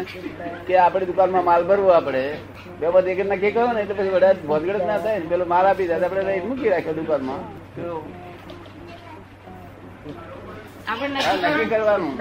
કે 0.67 0.75
આપડી 0.85 1.09
દુકાનમાં 1.11 1.45
માલ 1.49 1.63
ભરવો 1.69 1.91
આપણે. 1.97 2.25
બે 2.81 2.87
બધી 2.95 3.15
એક 3.15 3.21
નક્કી 3.27 3.53
કરો 3.57 3.69
ને 3.73 3.81
એટલે 3.83 3.95
પછી 3.99 4.15
બધા 4.17 4.35
ભોજગડ 4.49 4.85
ના 4.91 4.99
થાય 5.05 5.19
ને. 5.19 5.27
પેલો 5.33 5.45
માલ 5.53 5.67
આપી 5.71 5.89
દે 5.89 5.95
આપડે 5.95 6.07
આપણે 6.09 6.41
મૂકી 6.49 6.71
રાખ્યો 6.75 6.97
દુકાનમાં. 7.01 7.43
આપણે 10.91 11.19
નક્કી 11.47 11.69
કરવાનું. 11.73 12.13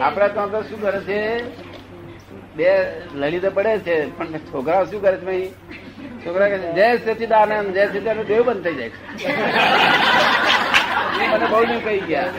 આપડા 0.00 0.28
તો 0.28 0.42
તો 0.52 0.58
શું 0.68 0.80
કરે 0.84 1.00
છે? 1.08 1.20
બે 2.56 2.68
લડી 3.20 3.42
તો 3.44 3.50
પડે 3.56 3.72
છે 3.86 3.94
પણ 4.18 4.38
છોકરાઓ 4.52 4.84
શું 4.90 5.00
કરે 5.02 5.16
છે 5.18 5.26
ભાઈ? 5.28 5.48
છોકરા 6.24 6.48
કહે 6.52 6.58
છે, 6.62 6.68
જય 6.76 6.86
સચિદાનંદ 7.14 7.68
જય 7.76 7.84
સચિદાનંદ 7.88 8.26
દેવ 8.28 8.42
બંધ 8.48 8.62
થઈ 8.64 8.76
જાય. 8.80 8.92
એ 11.22 11.24
મને 11.30 11.46
બહુ 11.52 11.60
નહીં 11.68 11.82
કહી 11.86 12.02
ગયા. 12.08 12.30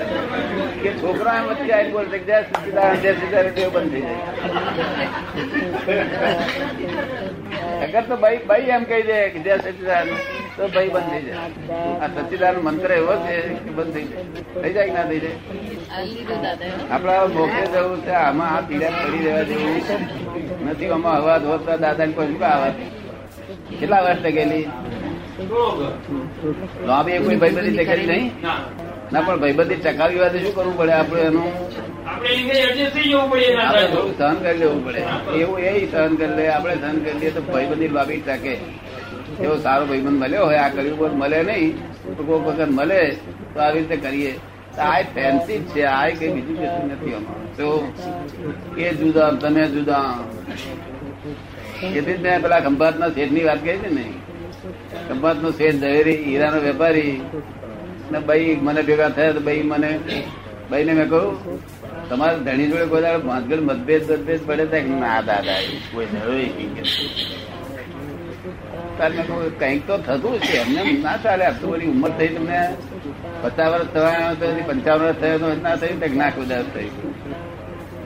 કે 0.82 0.89
છોકરા 1.01 1.36
એમ 1.39 1.46
વચ્ચે 1.50 1.72
આવીને 1.74 1.92
બોલે 1.96 2.08
છે 2.13 2.18
કે 2.20 2.25
જય 2.30 2.39
સચિદાનંદ 2.48 3.00
જય 3.04 3.12
સચિદાનંદ 3.20 3.54
દેવ 3.58 3.70
બંધ 3.75 3.92
થઈ 3.94 4.06
જાય. 4.08 4.24
અગર 7.86 8.04
તો 8.10 8.15
ભાઈ 8.24 8.42
ભાઈ 8.50 8.74
એમ 8.77 8.84
કહી 8.89 9.04
દે 9.10 9.18
કે 9.34 9.39
જય 9.46 9.56
સચિદાનંદ 9.63 10.12
તો 10.58 10.63
ભાઈ 10.74 10.92
બંધ 10.96 11.10
થઈ 11.13 11.24
જાય. 11.27 11.39
આ 12.01 12.10
સચિદાનંદ 12.25 12.60
મંત્ર 12.65 12.92
એવો 12.98 13.13
છે 13.27 13.36
કે 13.65 13.72
બંધ 13.77 13.94
થઈ 13.96 14.08
જાય. 14.12 14.25
થઈ 14.62 14.74
જાય 14.75 14.88
કે 14.89 14.94
ના 14.98 15.08
થઈ 15.10 15.22
જાય? 15.24 15.38
આપડા 16.94 17.27
મોક્ષે 17.38 17.63
જવું 17.74 18.00
છે 18.10 18.13
આમાં 18.25 18.51
આ 18.58 18.65
પીડા 18.68 18.94
પડી 19.00 19.24
રહેવા 19.25 19.46
જેવું 19.50 19.72
નથી. 20.65 20.89
આમાં 20.96 21.18
હવા 21.22 21.39
ધોતા 21.48 21.77
દાદા 21.84 22.08
ને 22.10 22.13
કોઈ 22.18 22.32
શું 22.34 22.46
આવા 22.51 22.74
કેટલા 23.69 24.01
વર્ષ 24.01 24.22
ટકેલી 24.22 24.63
લોબી 26.88 27.19
કોઈ 27.19 27.38
ભાઈબંધી 27.38 27.75
ટકેલી 27.77 28.07
નહીં? 28.07 28.27
ના. 28.43 28.60
પણ 29.22 29.39
ભાઈબંધી 29.41 29.79
ટકાવી 29.79 30.19
વાતે 30.19 30.38
શું 30.39 30.53
કરવું 30.55 30.75
પડે 30.77 30.93
આપણે 30.93 31.22
એનું? 31.24 31.48
આપણે 33.62 33.84
થોડું 33.86 34.13
સહન 34.13 34.36
કરી 34.38 34.57
લેવું 34.60 34.81
પડે. 34.86 35.01
એવું 35.36 35.60
એ 35.62 35.72
સહન 35.86 36.12
કરી 36.17 36.36
લે 36.38 36.45
આપણે 36.50 36.75
સહન 36.81 36.98
કરી 37.03 37.17
લઈએ 37.19 37.31
તો 37.31 37.41
ભાઈબંધી 37.43 37.91
લોબી 37.91 38.22
ટકે 38.24 38.53
એવો 39.43 39.55
સારો 39.60 39.84
ભાઈબંધ 39.86 40.19
મળ્યો 40.22 40.45
હોય 40.45 40.62
આ 40.62 40.72
કર્યું 40.72 40.98
પણ 41.00 41.17
મળે 41.17 41.39
નહીં 41.43 41.72
તો 42.07 42.22
કોઈ 42.24 42.41
વખત 42.48 42.69
મળે 42.72 43.00
તો 43.53 43.57
આવી 43.60 43.81
રીતે 43.81 43.98
કરીએ. 44.00 44.34
આ 44.79 45.01
ફેન્સી 45.13 45.60
જ 45.60 45.74
છે 45.74 45.81
આ 45.89 46.07
કઈ 46.12 46.29
બીજું 46.29 46.57
કશું 46.60 46.86
નથી 46.89 47.13
અમારું 47.13 47.50
તો 47.57 47.67
એ 48.79 48.89
જુદા 49.00 49.29
તમે 49.41 49.63
જુદા 49.69 50.10
તેથી 51.94 52.20
મેં 52.24 52.38
પેલા 52.44 52.62
ખંભાત 52.65 52.96
ના 53.01 53.12
શેઠની 53.15 53.46
વાત 53.50 53.60
કરી 53.65 53.80
છે 53.84 53.89
ને? 53.98 54.06
ખંભાત 55.08 55.38
નો 55.44 55.50
શેઠ 55.60 55.77
ઝવેરી 55.82 56.20
હીરાનો 56.25 56.60
વેપારી. 56.65 57.15
ને 58.12 58.20
ભાઈ 58.27 58.58
મને 58.65 58.82
ભેગા 58.88 59.12
થયા 59.15 59.36
તો 59.36 59.42
ભાઈ 59.48 59.65
મને 59.72 59.89
ભાઈ 60.70 60.86
ને 60.88 60.94
મેં 61.00 61.08
કહ્યું, 61.10 61.34
તમારા 62.10 62.44
ધણી 62.46 62.70
જોડે 62.72 62.86
કોઈ 62.92 63.04
દાડે 63.06 63.20
ભાંગડ 63.27 63.62
મતભેદ 63.70 64.01
મતભેદ 64.12 64.42
પડે 64.48 64.65
તો 64.72 64.77
ના, 65.01 65.20
દાદા 65.30 65.60
કોઈ 65.92 66.08
કહું 69.27 69.42
કંઈક 69.60 69.82
તો 69.88 69.96
થતું 69.98 70.36
છે, 70.39 70.56
એમને 70.62 70.80
એમ 70.82 71.01
ના 71.04 71.18
ચાલે 71.24 71.44
આટલું 71.46 71.72
બધી 71.72 71.92
ઉંમર 71.94 72.12
થઈ, 72.18 72.32
તમને 72.36 72.60
પચાસ 73.42 73.70
વર્ષ 73.74 73.89
થવાના 73.94 74.34
તો 74.39 74.46
પંચાવન 74.68 75.01
વર્ષ 75.04 75.20
થયો 75.22 75.38
તો 75.42 75.48
ના 75.65 75.75
થયું, 75.82 75.98
તો 76.01 76.08
ના 76.22 76.32
કોઈ 76.36 76.48
દાડો 76.51 76.70
થયું. 76.74 76.94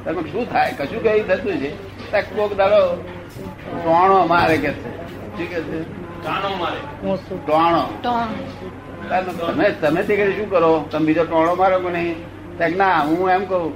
તમે 0.03 0.21
શું 0.31 0.43
થાય, 0.51 0.71
કશું 0.77 1.01
કઈ 1.03 1.21
થતું 1.29 1.55
છે? 1.63 1.71
તાક 2.11 2.25
કોક 2.35 2.51
દાડો 2.61 2.81
ટોણો 3.67 4.25
મારે 4.25 4.57
કે 4.57 4.71
છે. 4.71 4.89
છે? 5.47 5.83
ટોણો 7.45 7.83
તમે 9.47 9.69
તમે 9.69 10.03
તે 10.03 10.31
શું 10.31 10.49
કરો? 10.49 10.85
તમે 10.91 11.05
બીજો 11.05 11.23
ટોણો 11.23 11.55
મારો 11.55 11.79
કે 11.79 11.89
નહીં? 11.89 12.15
ના 12.77 12.99
હું 12.99 13.29
એમ 13.29 13.45
કહું 13.45 13.73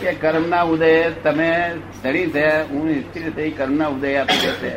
કે 0.00 0.12
કર્મના 0.12 0.62
ઉદય 0.62 1.10
તમે 1.10 1.74
ધણી 2.04 2.26
છે 2.26 2.46
હું 2.70 3.00
સ્ત્રી 3.00 3.30
થઈ 3.30 3.50
કર્મના 3.50 3.86
ઉદય 3.86 4.16
આપી 4.16 4.38
દેશે 4.40 4.70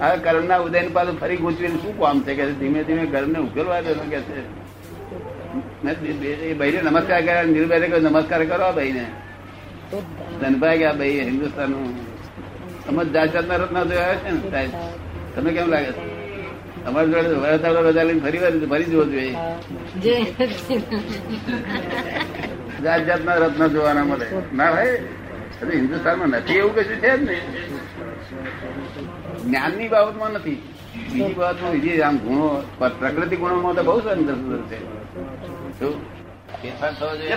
હવે 0.00 0.16
કર્મના 0.16 0.56
ઉદય 0.56 0.80
ને 0.80 0.88
પાછું 0.88 1.20
ફરી 1.20 1.36
ગૂંચવીને 1.36 1.76
શું 1.76 1.98
કામ 1.98 2.20
છે? 2.20 2.34
કે 2.34 2.52
ધીમે 2.52 2.84
ધીમે 2.84 3.06
કર્મને 3.06 3.38
ઉકેલવા 3.38 3.80
દે 3.80 3.94
કે 3.94 4.20
છે. 4.20 4.68
ભાઈને 6.54 6.82
નમસ્કાર 6.82 7.20
કર્યા 7.20 7.42
નીરુભાઈ 7.42 7.80
કહ્યું 7.80 8.02
નમસ્કાર 8.02 8.44
કરો 8.44 8.72
ભાઈને. 8.72 9.06
ધનભાઈ 10.40 10.78
ગયા 10.78 10.92
ભાઈ 10.92 11.20
હિન્દુસ્તાનનું 11.20 12.07
અમે 12.88 13.04
જાત 13.04 13.32
જાતના 13.32 13.56
રત્ન 13.56 13.84
જોયા 13.84 14.14
છે 14.14 14.30
ને 14.30 14.50
સાહેબ. 14.50 14.72
તમે 15.34 15.52
કેમ 15.52 15.68
લાગે 15.68 15.92
છે? 15.92 16.00
અમારી 16.86 17.12
જોડે 17.12 17.34
વરસાડો 17.34 17.82
રજા 17.82 18.04
લઈને 18.04 18.20
ફરી 18.20 18.38
વાર 18.38 18.52
ફરી 18.70 18.84
જવો 18.84 19.04
જોઈએ. 19.04 19.38
જાત 22.84 23.06
જાતના 23.06 23.36
રત્ન 23.36 23.68
જોવાના 23.68 24.04
મળે. 24.04 24.26
ના 24.52 24.72
ભાઈ 24.72 25.02
અરે 25.62 25.76
હિન્દુસ્તાનમાં 25.76 26.30
નથી 26.30 26.56
એવું 26.56 26.74
કશું 26.74 27.00
છે 27.00 27.08
જ 27.08 27.22
નહીં. 27.22 27.42
જ્ઞાનની 29.44 29.88
બાબતમાં 29.88 30.32
નથી. 30.32 30.62
બીજી 31.12 31.34
બાબતમાં 31.34 31.72
બીજી 31.72 32.02
આમ 32.02 32.18
ગુણો 32.18 32.64
પ્રકૃતિ 32.78 33.36
ગુણોમાં 33.36 33.74
તો 33.74 33.82
બહુ 33.82 34.00
સુંદર 34.00 34.34
છે. 34.70 34.78
શું? 35.78 35.94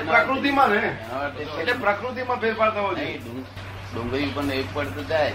પ્રકૃતિમાં 0.07 0.69
ને. 0.69 0.93
એટલે 1.61 1.73
પ્રકૃતિમાં 1.73 2.39
ફેરફાર 2.39 2.71
થવો 2.71 2.95
જોઈએ. 2.95 3.19
ડુંગળી 3.93 4.27
ઉપર 4.29 4.43
એક 4.55 4.67
પડ 4.73 4.93
તો 4.95 5.03
જાય. 5.03 5.33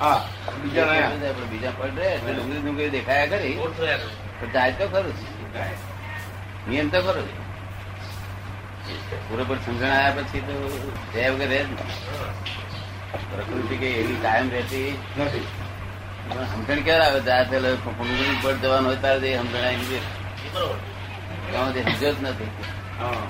હા 0.00 0.20
બીજા 0.62 0.86
પડ 0.86 1.50
બીજા 1.50 1.72
પડ 1.78 1.98
રહે 1.98 2.08
એટલે 2.14 2.32
ડુંગળી 2.34 2.62
ડુંગળી 2.64 2.90
દેખાયા 2.90 3.30
કરી. 3.32 3.54
પણ 4.40 4.52
જાય. 4.54 4.72
તો 4.78 4.84
ખરું. 4.88 5.16
નિયમ 6.68 6.88
તો 6.88 6.98
ખરો. 7.02 7.22
પૂરેપૂર 9.28 9.58
સમજણ 9.64 9.92
આવ્યા 9.92 10.14
પછી 10.18 10.42
તો 10.48 10.54
જયા 11.12 11.32
વગર 11.34 11.48
રહે 11.52 11.60
જ 11.64 11.70
પ્રકૃતિ 13.30 13.76
કઈ 13.76 13.94
એવી 14.00 14.18
કાયમ 14.22 14.48
રહેતી 14.50 14.90
નથી. 15.18 15.46
સમજણ 16.52 16.82
ક્યારે 16.82 17.04
આવે? 17.04 17.20
જાય 17.28 17.44
પેલા 17.52 17.76
ડુંગળી 17.76 18.36
પર 18.42 18.54
જવાનું 18.62 18.86
હોય 18.86 19.00
ત્યારે 19.04 19.28
એ 19.30 19.38
સમજણ 19.38 19.64
આવી 19.64 19.86
ગઈ 19.88 20.02
ત્યાં 21.50 21.72
જ 22.00 22.06
નથી. 22.24 22.50
હા 22.98 23.20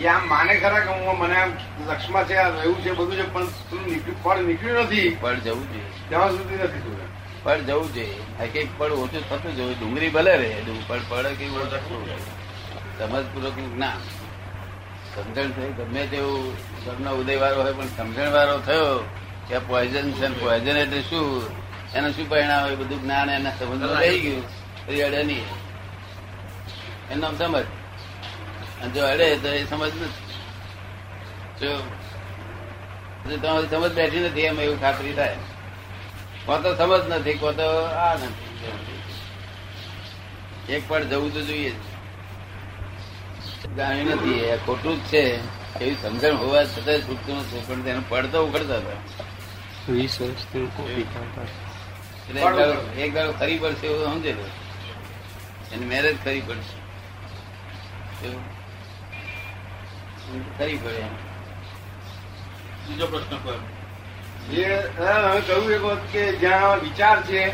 એ 0.00 0.06
આમ 0.06 0.28
માને 0.28 0.60
ખરા 0.60 0.80
કે 0.80 0.90
હું 0.90 1.18
મને 1.18 1.36
આમ 1.36 1.52
લક્ષમાં 1.86 2.28
છે 2.28 2.34
આ 2.34 2.48
રહ્યું 2.48 2.80
છે 2.80 2.92
બધું 2.92 3.16
છે 3.16 3.32
પણ 3.32 3.46
તું 3.46 4.22
ફળ 4.22 4.38
નીકળ્યું 4.38 4.78
નથી? 4.78 5.16
ફળ 5.22 5.34
જવું 5.34 5.72
જોઈએ. 5.72 5.84
ત્યાં 6.08 6.30
સુધી 6.30 6.54
નથી 6.54 6.80
તું 6.80 6.98
ફળ 7.44 7.58
જવું 7.58 7.94
જોઈએ. 7.94 8.44
એક 8.54 8.78
ફળ 8.78 8.86
ઓછું 8.86 9.28
થતું 9.28 9.56
જવું 9.56 9.72
ડુંગળી 9.72 10.08
ભલે 10.08 10.36
રહે 10.36 10.60
ડું- 10.66 11.08
પડ 11.08 11.26
કે. 11.26 11.48
સમજપૂર્વક 12.98 13.58
ના 13.58 13.74
જ્ઞાન. 13.74 13.96
સમજણ 15.16 15.50
થઈ 15.50 15.72
ગમે 15.72 16.06
તેવું 16.06 16.56
ઘરનો 16.56 17.10
ઉદય 17.10 17.36
વાળો 17.36 17.62
હોય 17.62 17.72
પણ 17.72 17.86
સમજણ 17.86 18.30
વાળો 18.30 18.58
થયો 18.58 19.08
કે 19.48 19.58
પોઈઝન 19.58 20.12
છે 20.12 20.40
પોઈઝન 20.40 20.76
એટલે 20.76 21.00
શું? 21.00 21.42
એનું 21.94 22.10
શું 22.10 22.28
પરિણામ 22.28 22.62
હોય? 22.64 22.74
બધું 22.74 23.02
જ્ઞાન 23.02 23.30
એના 23.30 23.50
સમજમાં 23.50 24.00
રહી 24.00 24.20
ગયું. 24.20 24.42
પછી 24.86 25.02
અડે 25.02 25.24
નહીં. 25.24 25.44
એનો 27.10 27.34
સમજ. 27.34 27.64
અને 28.82 28.92
જો 28.92 29.06
અડે 29.06 29.36
તો 29.36 29.48
એ 29.48 29.64
સમજ 29.64 30.02
નથી. 30.02 30.34
જો 31.60 31.82
તમારી 33.36 33.66
સમજ 33.66 33.92
બેઠી 33.92 34.20
નથી 34.20 34.40
એમ 34.40 34.60
એવું 34.60 34.80
ખાતરી 34.80 35.12
થાય. 35.12 35.36
કો 36.46 36.58
તો 36.58 36.76
સમજ 36.76 37.08
નથી 37.08 37.34
કો 37.34 37.52
તો 37.52 37.84
આ 37.84 38.14
નથી. 38.14 38.62
એક 40.72 40.88
પણ 40.88 41.04
જવું 41.04 41.34
તો 41.34 41.40
જોઈએ. 41.40 41.72
જાણ્યું 43.76 44.10
નથી 44.10 44.34
એ 44.34 44.56
ખોટું 44.56 44.96
જ 44.96 45.06
છે. 45.06 45.38
એવી 45.80 45.96
સમજણ 46.02 46.34
હોવા 46.34 46.64
છતાં 46.64 46.98
છૂટતું 46.98 47.38
નથી 47.38 47.62
પણ 47.66 47.82
તેનો 47.82 48.02
પડતો 48.08 48.46
ઉખડતા 48.46 48.76
હતા. 48.76 49.24
એક 52.96 53.14
દાડો- 53.14 53.32
ખરી 53.32 53.58
પડશે 53.58 53.86
એવું 53.86 54.04
સમજેલું 54.04 54.46
એની 55.72 55.86
મેરેજ 55.86 56.24
ખરી 56.24 56.40
પડશે? 56.40 56.78
ખરી 60.58 60.76
પડે. 60.76 61.02
બીજો 62.88 63.06
પ્રશ્ન 63.06 63.36
પર. 63.36 63.54
જે 64.50 64.82
કહ્યું 65.46 65.72
એક 65.72 65.80
વખત 65.80 66.00
કે 66.12 66.32
જ્યાં 66.32 66.80
વિચાર 66.80 67.22
છે 67.22 67.50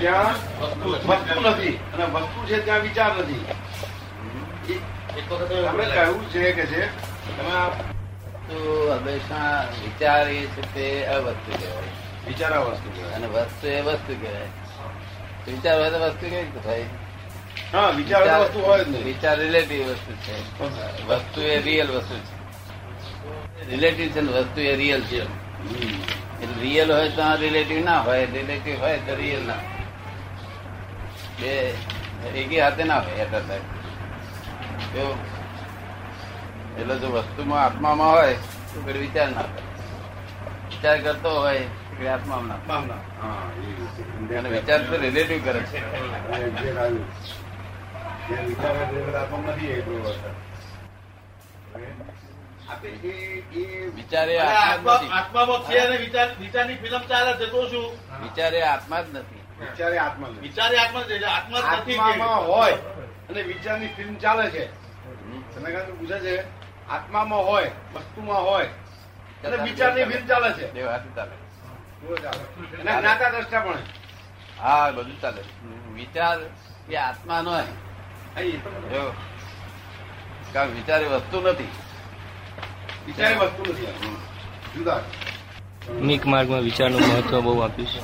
ત્યાં 0.00 0.58
વસ્તુ 1.06 1.40
નથી. 1.40 1.76
અને 1.94 2.04
વસ્તુ 2.04 2.46
છે 2.46 2.64
ત્યાં 2.64 2.80
વિચાર 2.80 3.18
નથી. 3.18 3.46
એક 5.18 5.32
વખત 5.32 5.52
તમે 5.52 5.84
કહ્યું 5.84 6.30
છે 6.30 6.52
કે 6.52 6.66
છે 6.66 6.86
તમે 7.36 7.50
આ 7.50 7.68
તો 8.48 8.92
હંમેશા 8.92 9.60
વિચાર 9.60 10.28
એ 10.28 10.46
છે 10.46 10.74
તે 10.74 11.06
અવસ્તુ 11.06 11.52
કહેવાય. 11.58 12.26
વિચાર 12.26 12.58
વસ્તુ 12.58 12.90
કહેવાય. 12.90 13.12
અને 13.12 13.26
વસ્તુ 13.26 13.66
એ 13.66 13.80
વસ્તુ 13.80 14.14
કહેવાય. 14.20 14.48
વિચાર 15.46 15.80
હોય 15.80 15.90
તો 15.90 15.98
વસ્તુ 15.98 16.20
કેવી 16.20 16.42
રીતે 16.42 16.60
થાય? 16.60 16.84
હા 17.72 17.90
વિચાર 17.90 18.22
વસ્તુ 18.42 18.58
હોય 18.60 18.84
જ 18.84 18.88
નહીં. 18.88 19.04
વિચાર 19.04 19.36
રિલેટિવ 19.38 19.82
વસ્તુ 19.88 20.12
છે. 20.24 20.34
વસ્તુ 21.08 21.40
એ 21.42 21.56
રિયલ 21.60 21.88
વસ્તુ 21.88 22.16
છે. 22.18 22.34
રિલેટિવ 23.70 24.08
છે 24.14 24.20
ને 24.20 24.30
વસ્તુ 24.32 24.60
એ 24.62 24.74
રિયલ 24.76 25.02
છે. 25.04 25.20
એટલે 26.42 26.60
રિયલ 26.60 26.90
હોય 26.90 27.10
તો 27.10 27.22
રિલેટિવ 27.36 27.80
ના 27.84 28.00
હોય 28.00 28.24
રિલેટિવ 28.28 28.76
હોય 28.80 28.98
તો 29.06 29.12
રિયલ 29.14 29.42
ના. 29.42 29.62
બે 31.40 31.52
એકી 32.34 32.60
હાથે 32.60 32.84
ના 32.84 33.00
હોય 33.00 33.22
એટલા 33.24 33.40
થાય 33.40 33.62
જો 34.94 35.04
એટલે 36.78 36.94
જો 36.98 37.08
વસ્તુમાં 37.14 37.62
આત્મામાં 37.64 38.10
હોય 38.10 38.34
તો 38.72 38.78
પછી 38.84 38.98
વિચાર 38.98 39.28
ના 39.28 39.42
થાય 39.44 39.68
વિચાર 40.70 40.96
કરતો 41.04 41.30
હોય 41.40 41.64
આત્મામાં 42.08 42.58
ના 42.88 44.50
વિચાર 44.50 44.80
તો 44.82 44.94
રિલેટિવ 44.96 45.40
કરે. 45.44 45.60
છે. 45.70 45.78
જે 48.30 48.36
વિચાર 48.46 48.76
નથી. 49.44 49.68
એ 49.68 49.82
કોઈ 54.84 55.08
આત્મામાં 55.10 55.60
છે 55.64 55.78
અને 55.78 55.96
વિચારની 55.96 56.76
ફિલ્મ 56.76 57.02
ચાલે 57.10 57.32
છે 57.38 57.46
તો 57.52 57.60
શું? 57.68 57.86
વિચાર 58.22 58.54
આત્મા 58.62 59.00
જ 59.00 59.06
નથી. 59.12 59.42
વિચાર 59.60 59.92
આત્મા 59.96 60.28
વિચારે 60.40 60.76
આત્મા 60.78 61.02
જ 61.02 61.10
આત્મા 61.24 61.60
જ 61.60 61.64
નથી 61.80 61.98
આત્મામાં 61.98 62.46
હોય 62.46 62.76
અને 63.30 63.42
વિચારની 63.42 63.88
ફિલ્મ 63.88 64.14
ચાલે 64.14 64.50
છે. 64.50 64.64
ચંદ્રકાંત 65.54 65.90
પૂછે 65.98 66.18
છે 66.20 66.34
આત્મામાં 66.90 67.42
હોય 67.44 67.70
વસ્તુમાં 67.94 68.42
હોય 68.42 68.68
અને 69.44 69.56
વિચારની 69.56 70.04
ફિલ્મ 70.04 70.26
ચાલે 70.26 70.50
છે. 70.52 70.66
બે 70.72 70.82
વાત 70.82 71.04
ચાલે. 71.16 71.34
જ્ઞાતા 72.82 73.28
દ્રષ્ટા 73.28 73.60
પણ 73.60 73.78
હા 74.60 74.90
બધું 74.90 75.20
ચાલે 75.20 75.42
વિચાર 75.94 76.38
એ 76.90 76.96
આત્મા 76.96 77.42
નો 77.42 77.52
કારણ 80.52 80.72
વિચારે 80.74 81.06
વસ્તુ 81.06 81.40
નથી. 81.40 81.70
વિચાર 83.06 83.32
વસ્તુ 83.34 83.62
નથી. 83.72 83.88
જુદા. 84.74 85.00
માર્ગમાં 86.26 86.62
વિચારનું 86.62 87.02
મહત્વ 87.02 87.40
બહુ 87.40 87.52
આપ્યું 87.60 87.88
છે. 87.88 88.00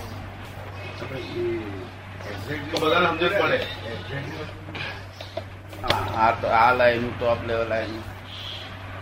આ 6.17 6.33
તો 6.41 6.47
આ 6.61 6.71
લાઈન 6.79 7.07
ટોપ 7.13 7.41
લેવલ 7.47 7.69
લાઈન 7.69 8.03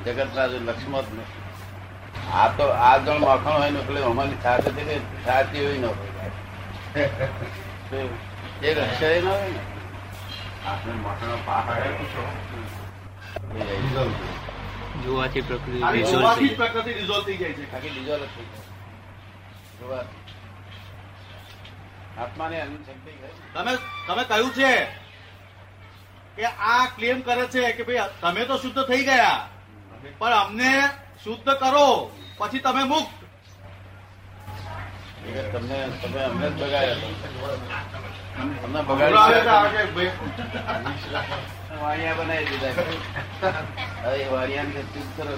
જગત 0.05 0.31
ના 0.37 0.47
લક્ષ્મણ 0.47 1.07
જ 1.07 1.09
નથી 1.13 1.43
આ 2.35 2.49
તો 2.57 2.65
આ 2.87 2.97
જણ 2.99 3.21
માખણ 3.21 3.53
હોય 3.53 3.71
ને 3.71 3.79
એટલે 3.81 4.01
અમારી 4.05 4.41
સાથે 4.43 4.71
છે 4.71 4.83
કે 4.85 4.97
સાથે 5.25 5.57
હોય 5.59 5.79
ન 5.79 5.85
હોય 5.85 6.03
એ 8.63 8.75
રક્ષા 8.75 9.17
ન 9.21 9.27
હોય 9.27 9.49
ને. 9.49 9.61
આપણે 10.65 11.37
પાક 11.47 11.69
જોવાથી 15.05 15.43
પ્રકૃતિ 15.49 15.79
રિઝોલ્વ 15.93 16.29
થઈ 16.35 16.55
પ્રકૃતિ 16.61 16.93
રિઝોલ્વ 16.93 17.25
થઈ 17.27 17.39
જાય 17.39 17.53
છે. 17.53 17.65
બાકી 17.73 17.89
રિઝોલ્વ 17.97 18.27
થઈ 18.35 18.47
જાય. 19.81 20.05
આત્માને 22.19 22.59
તમે 23.55 23.73
તમે 24.07 24.25
કહ્યું 24.25 24.53
છે 24.59 24.71
કે 26.37 26.47
આ 26.69 26.87
ક્લેમ 26.97 27.19
કરે 27.23 27.45
છે 27.57 27.73
કે 27.73 27.83
ભાઈ 27.89 28.09
તમે 28.23 28.45
તો 28.45 28.59
શુદ્ધ 28.65 28.81
થઈ 28.91 29.05
ગયા. 29.05 29.49
પણ 30.19 30.35
અમને 30.45 30.73
શુદ્ધ 31.25 31.51
કરો 31.65 31.89
પછી 32.39 32.65
તમે 32.69 32.85
મુક્ત. 32.95 33.24
તમને 35.25 35.79
તમે 36.03 36.21
અમને 36.23 36.47
જ 36.49 36.53
બગાડ્યા 36.55 36.97
તમને 38.63 38.81
બગાડી 38.83 40.11
વાણિયા 41.81 42.15
બનાવી 42.15 42.49
દીધા 42.51 43.53
હવે 44.03 44.27
વાણિયા 44.33 44.65
ને 44.65 44.83
ચૂપ 44.93 45.09
કરો 45.17 45.35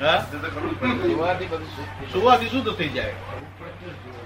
હા? 0.00 0.18
તો 2.64 2.72
થઈ 2.72 2.88
જાય. 2.88 3.14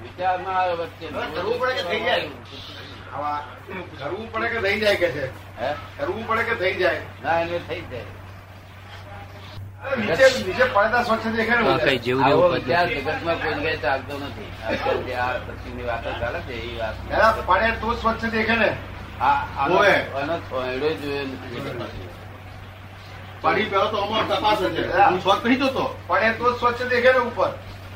વિચાર 0.03 0.41
ના 0.41 0.53
આવે 0.53 0.75
વચ્ચે. 0.75 1.07
કરવું 1.35 1.59
પડે 1.61 1.73
કે 1.75 1.83
થઈ 1.83 2.01
જાય? 2.01 2.29
કરવું 3.99 4.33
પડે 4.33 4.49
કે 4.49 4.59
થઈ 4.61 4.81
જાય 4.81 4.97
કે 4.97 5.09
છે? 5.09 5.25
હે? 5.59 5.71
કરવું 5.99 6.25
પડે 6.27 6.45
કે 6.45 6.55
થઈ 6.55 6.75
જાય? 6.75 7.01
ના 7.23 7.41
એને 7.41 7.59
થઈ 7.59 7.83
જાય 7.91 8.05
નીચે 8.05 8.05
નીચે 8.05 8.05
પડતા 8.05 8.05
સ્વચ્છ 8.07 9.75
દેખાય 9.75 9.75
ને 9.75 9.76
આ 9.76 9.76
કઈ 11.79 11.99
જેવું 11.99 12.25
આવો 12.25 12.59
જેવું 12.59 12.89
જગતમાં 12.89 13.43
કોઈ 13.43 13.55
જગ્યાએ 13.55 13.77
ચાલતો 13.77 14.19
નથી. 14.19 15.13
આ 15.13 15.33
પછીની 15.33 15.85
વાતો 15.85 16.11
ચાલે 16.21 16.39
છે 16.41 16.53
એ 16.53 16.79
વાત. 16.81 17.47
પડે 17.47 17.71
તો 17.71 17.95
સ્વચ્છ 17.95 18.25
દેખે 18.31 18.57
ને. 18.57 18.77
આનો 19.21 19.75
ઓવે. 19.75 19.95
જોયો 20.97 21.25
નથી. 21.25 22.09
પાણી 23.41 23.65
પેલો 23.65 23.87
તો 23.87 23.97
અમારો 23.97 24.35
તપાસ 24.37 24.59
છે 24.59 24.99
હું. 25.01 25.21
સ્વચ્છ 25.23 25.47
નહીં 25.47 25.59
જોતો 25.59 25.99
પડે 26.07 26.31
તો 26.31 26.57
સ્વચ્છ 26.59 26.83
દેખે 26.83 27.13
ને 27.13 27.19
ઉપર. 27.19 27.49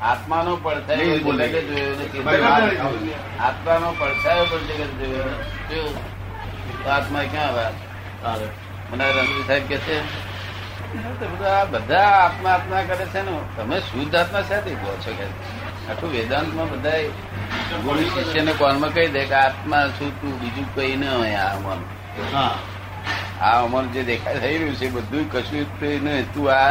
આત્માનો 0.03 0.57
પડછાયો 0.57 1.05
નહીં 1.05 1.23
બોલે. 1.23 1.49
જગતે 1.49 1.61
જોયો 1.61 1.91
નથી. 1.91 3.15
આત્માનો 3.41 3.95
પડછાયો 3.99 4.45
પણ 4.45 4.59
જગત 4.59 4.91
જોયો 4.99 5.25
નથી. 5.25 6.91
આત્મા 6.91 7.23
ક્યાં 7.31 7.55
વાત? 7.55 7.75
મને 8.93 9.05
રણજીત 9.13 9.47
સાહેબ 9.47 9.69
કે 9.69 9.77
છે 9.79 10.01
"આ 10.01 10.03
તો 10.03 10.30
બધા 10.95 11.65
બધા 11.65 11.99
આત્મા 11.99 12.51
આત્મા 12.51 12.83
કરે 12.83 13.07
છે 13.07 13.23
ને 13.23 13.39
તમે 13.57 13.81
શુદ્ધ 13.81 14.15
આત્મા 14.15 14.43
શાથી 14.43 14.71
કહો 14.71 14.97
છો 14.97 15.13
કે 15.13 15.25
આખું 15.93 16.11
વેદાંતમાં 16.11 16.71
બધા 16.71 16.91
ગુરુ 17.85 18.01
શિષ્યને 18.01 18.53
કોનમાં 18.53 18.95
કહી 18.95 19.09
દે 19.09 19.25
કે 19.25 19.35
આત્મા 19.35 19.87
શું 19.87 20.21
તું 20.21 20.41
બીજું 20.41 20.75
કઈ 20.75 20.97
ન 20.97 21.05
હોય 21.09 21.35
આ 21.35 21.57
અમર. 21.57 21.77
હા. 22.35 22.59
આ 23.41 23.63
અમર 23.63 23.85
જે 23.85 24.03
દેખાય 24.03 24.39
થઈ 24.39 24.59
રહ્યું 24.59 24.77
છે 24.77 24.91
બધું 24.91 25.33
કશું 25.33 25.81
જ 25.81 26.05
નહીં 26.05 26.35
તું 26.35 26.53
આ 26.53 26.71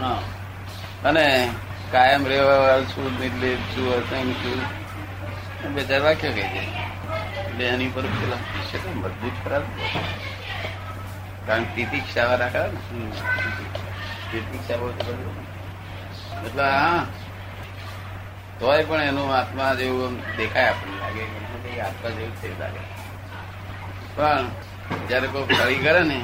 હા. 0.00 0.18
અને 1.04 1.50
કાયમ 1.92 2.26
રહેવા 2.26 2.80
છું 2.80 3.20
નિર્લેપ 3.20 3.58
છું 3.58 3.94
અસંગ 3.94 4.32
છું. 4.32 5.74
બે 5.74 5.82
ચાર 5.84 6.00
વાક્ય 6.00 6.32
કહી 6.32 6.42
દે. 6.42 6.58
એટલે 7.40 7.64
એની 7.64 7.88
પર 7.88 8.02
પેલા 8.02 8.36
મજબૂત 8.94 9.32
ખરા. 9.44 9.58
ને. 9.58 10.27
કારણ 11.48 11.64
તિતિક્ષા 11.74 12.24
વાળા 12.30 12.48
ખરા 12.48 12.66
ને? 12.66 13.10
તિતિક્ષા 14.32 14.76
બહુ 14.76 14.88
એટલે 16.46 16.62
હા 16.62 17.06
તોય 18.60 18.84
પણ 18.84 19.02
એનું 19.02 19.34
આત્મા 19.36 19.74
જેવું 19.74 20.18
દેખાય 20.36 20.68
આપણને 20.68 20.96
લાગે 21.00 21.80
આત્મા 21.80 22.10
જેવું 22.10 22.42
થઈ 22.42 22.54
લાગે. 22.60 22.82
પણ 24.16 24.44
જયારે 25.08 25.28
કોઈ 25.28 25.54
ફરી 25.54 25.78
કરે 25.78 26.02
ને 26.10 26.18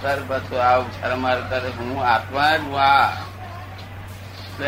ત્યારે 0.00 0.22
પાછું 0.28 0.62
આ 0.64 0.76
ઉછાર 0.78 1.14
મારે 1.16 1.42
ત્યારે 1.48 1.70
હું 1.78 2.06
આત્મા 2.06 2.56
જ 2.56 2.68
વા 2.74 3.12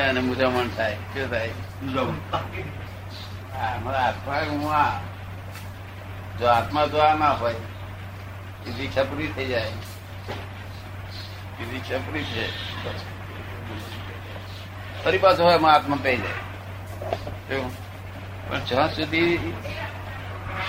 એને 0.08 0.20
મુજામણ 0.20 0.68
થાય. 0.76 0.96
શું 1.14 1.30
થાય? 1.30 1.50
મારા 3.84 4.04
આત્મા 4.08 4.40
હું 4.50 4.64
આ. 4.74 4.92
જો 6.38 6.46
આત્મા 6.48 6.86
તો 6.86 6.98
આ 6.98 7.14
ના 7.14 7.32
હોય 7.42 7.54
દીક્ષા 8.70 9.02
પૂરી 9.02 9.26
થઈ 9.26 9.46
જાય. 9.46 9.70
દીક્ષા 11.72 11.98
પૂરી 11.98 12.22
થઈ 12.22 12.34
જાય. 12.34 12.48
ફરી 15.04 15.18
પાછો 15.18 15.44
હોય 15.44 15.54
એમાં 15.54 15.74
આત્મા 15.74 15.98
પહી 16.02 16.16
જાય. 16.16 17.60
પણ 18.48 18.64
જ્યાં 18.64 18.94
સુધી 18.94 19.52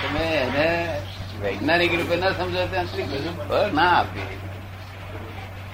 તમે 0.04 0.20
એને 0.20 1.00
વૈજ્ઞાનિક 1.42 1.94
રૂપે 1.94 2.16
ના 2.16 2.32
સમજો 2.32 2.66
ત્યાં 2.66 2.86
સુધી 2.86 3.04
બધું 3.04 3.76
ના 3.76 4.00
આપે. 4.00 4.44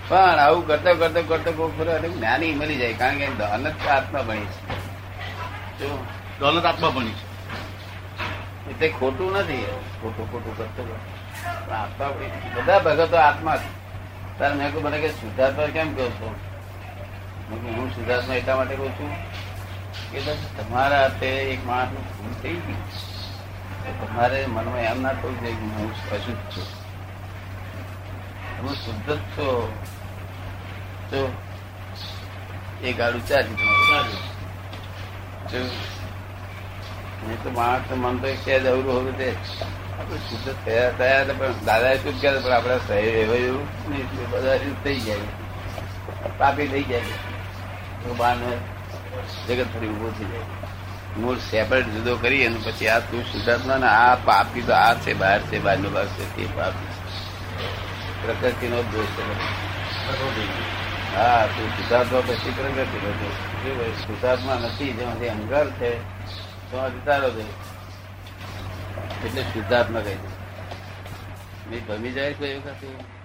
પણ 0.08 0.18
આવું 0.18 0.68
કરતા 0.68 0.94
કરતો 0.94 1.22
કરતો 1.22 1.52
કોઈ 1.52 1.72
ફરો 1.78 1.96
એટલે 1.96 2.10
જ્ઞાની 2.10 2.54
મળી 2.54 2.76
જાય 2.76 2.94
કારણ 2.94 3.18
કે 3.18 3.28
દોલત 3.28 3.88
આત્મા 3.88 4.22
બની 4.22 4.46
છે. 4.46 4.68
જો. 5.80 6.06
દોલત 6.40 6.66
આત્મા 6.66 6.90
બની 6.90 7.12
છે. 7.12 7.30
એટલે 8.70 8.90
ખોટું 8.90 9.32
નથી. 9.34 9.66
ખોટું 10.02 10.32
ખોટું 10.32 10.58
કરતો 10.58 11.00
બધા 12.56 12.80
ભગતો 12.80 13.18
આત્મા 13.18 13.58
તારે 14.40 14.56
મેં 14.56 14.72
કહું 14.72 14.84
મને 14.84 14.98
કે 15.00 15.10
શુદ્ધાત્મા 15.10 15.66
કેમ 15.66 15.96
કહો 15.96 16.08
છો? 16.10 16.36
હું 17.50 17.96
શુદ્ધાત્મા 17.96 18.36
એટલા 18.36 18.56
માટે 18.56 18.76
કહું 18.76 18.92
છું 18.92 19.12
કે 20.12 20.20
તમારા 20.58 21.02
હાથે 21.02 21.30
એક 21.54 21.66
માણસ 21.66 21.90
ભૂલ 21.90 22.34
થઈ 22.42 22.56
ગઈ 22.56 22.82
તમારે 24.02 24.40
મનમાં 24.46 24.80
એમ 24.80 25.02
ના 25.02 25.14
થવું 25.14 25.40
જોઈએ 25.42 25.56
કે 25.56 25.68
હું 25.76 25.92
અશુદ્ધ 26.12 26.44
છું. 26.52 26.68
તમે 28.58 28.74
શુદ્ધ 28.74 29.10
જ 29.10 29.18
છો. 29.38 29.48
તો 31.12 31.20
એ 32.84 32.94
ગાડું 32.94 33.28
ચાલ્યું 33.28 33.58
તો 37.44 37.50
માણસ 37.50 37.92
મન 37.92 38.16
તો 38.18 38.28
કે 38.46 38.60
જવું 38.60 38.86
હોવું 38.94 39.18
તે 39.18 39.30
શુદ્ધ 40.00 40.50
થયા 40.66 40.92
થયા 41.00 41.38
પણ 41.40 41.56
દાદા 41.66 41.94
શુદ્ધ 42.04 42.20
કર્યા 42.22 42.42
પણ 42.42 42.54
આપડે 42.54 42.78
સહી 42.88 43.10
એવું 43.40 43.66
બધા 44.32 44.58
થઈ 44.84 45.00
જાય 45.00 45.28
પાપી 46.40 46.68
થઈ 46.68 46.86
જાય 46.92 47.16
તો 48.04 48.16
બારને 48.16 48.52
જગત 49.48 49.68
ફરી 49.74 49.90
ઊભો 49.90 50.10
થઈ 50.18 50.30
જાય 50.34 50.48
મૂળ 51.16 51.40
સેપરેટ 51.40 51.88
જુદો 51.96 52.14
કરી 52.18 52.44
અને 52.48 52.60
પછી 52.66 52.90
આ 52.90 53.00
તું 53.12 53.24
શુદ્ધાત્મા 53.32 53.78
ને 53.78 53.88
આ 53.88 54.16
પાપી 54.26 54.64
તો 54.64 54.74
આ 54.76 54.94
છે, 55.04 55.14
બહાર 55.14 55.40
છે 55.50 55.60
બહારનો 55.60 55.90
ભાગ 55.90 56.10
છે, 56.18 56.26
તે 56.36 56.44
પાપી 56.56 56.92
પ્રકૃતિ 58.22 58.68
જ 58.68 58.84
દોષ 58.92 59.12
છે. 59.16 59.24
હા, 61.16 61.44
તું 61.56 61.68
શુદ્ધાત્મા 61.76 62.22
પછી 62.28 62.56
પ્રકૃતિનો 62.58 63.12
દોષ 63.22 63.38
જો 63.64 63.72
ભાઈ 63.80 63.98
શુદ્ધાત્મા 64.06 64.58
નથી, 64.64 64.94
જેમાંથી 64.94 65.30
અંગાર 65.30 65.68
છે 65.80 65.92
તો 66.72 66.78
તારો 67.06 67.30
દોષ 67.30 67.69
એટલે 69.12 69.44
શુદ્ધાત્મા 69.44 70.02
કહી 70.02 70.18
દે 70.18 70.30
મેં 71.70 71.82
ભમી 71.88 72.12
જાય 72.12 72.34
કોઈ 72.34 72.52
એવું 72.52 72.68
એવું? 72.84 73.19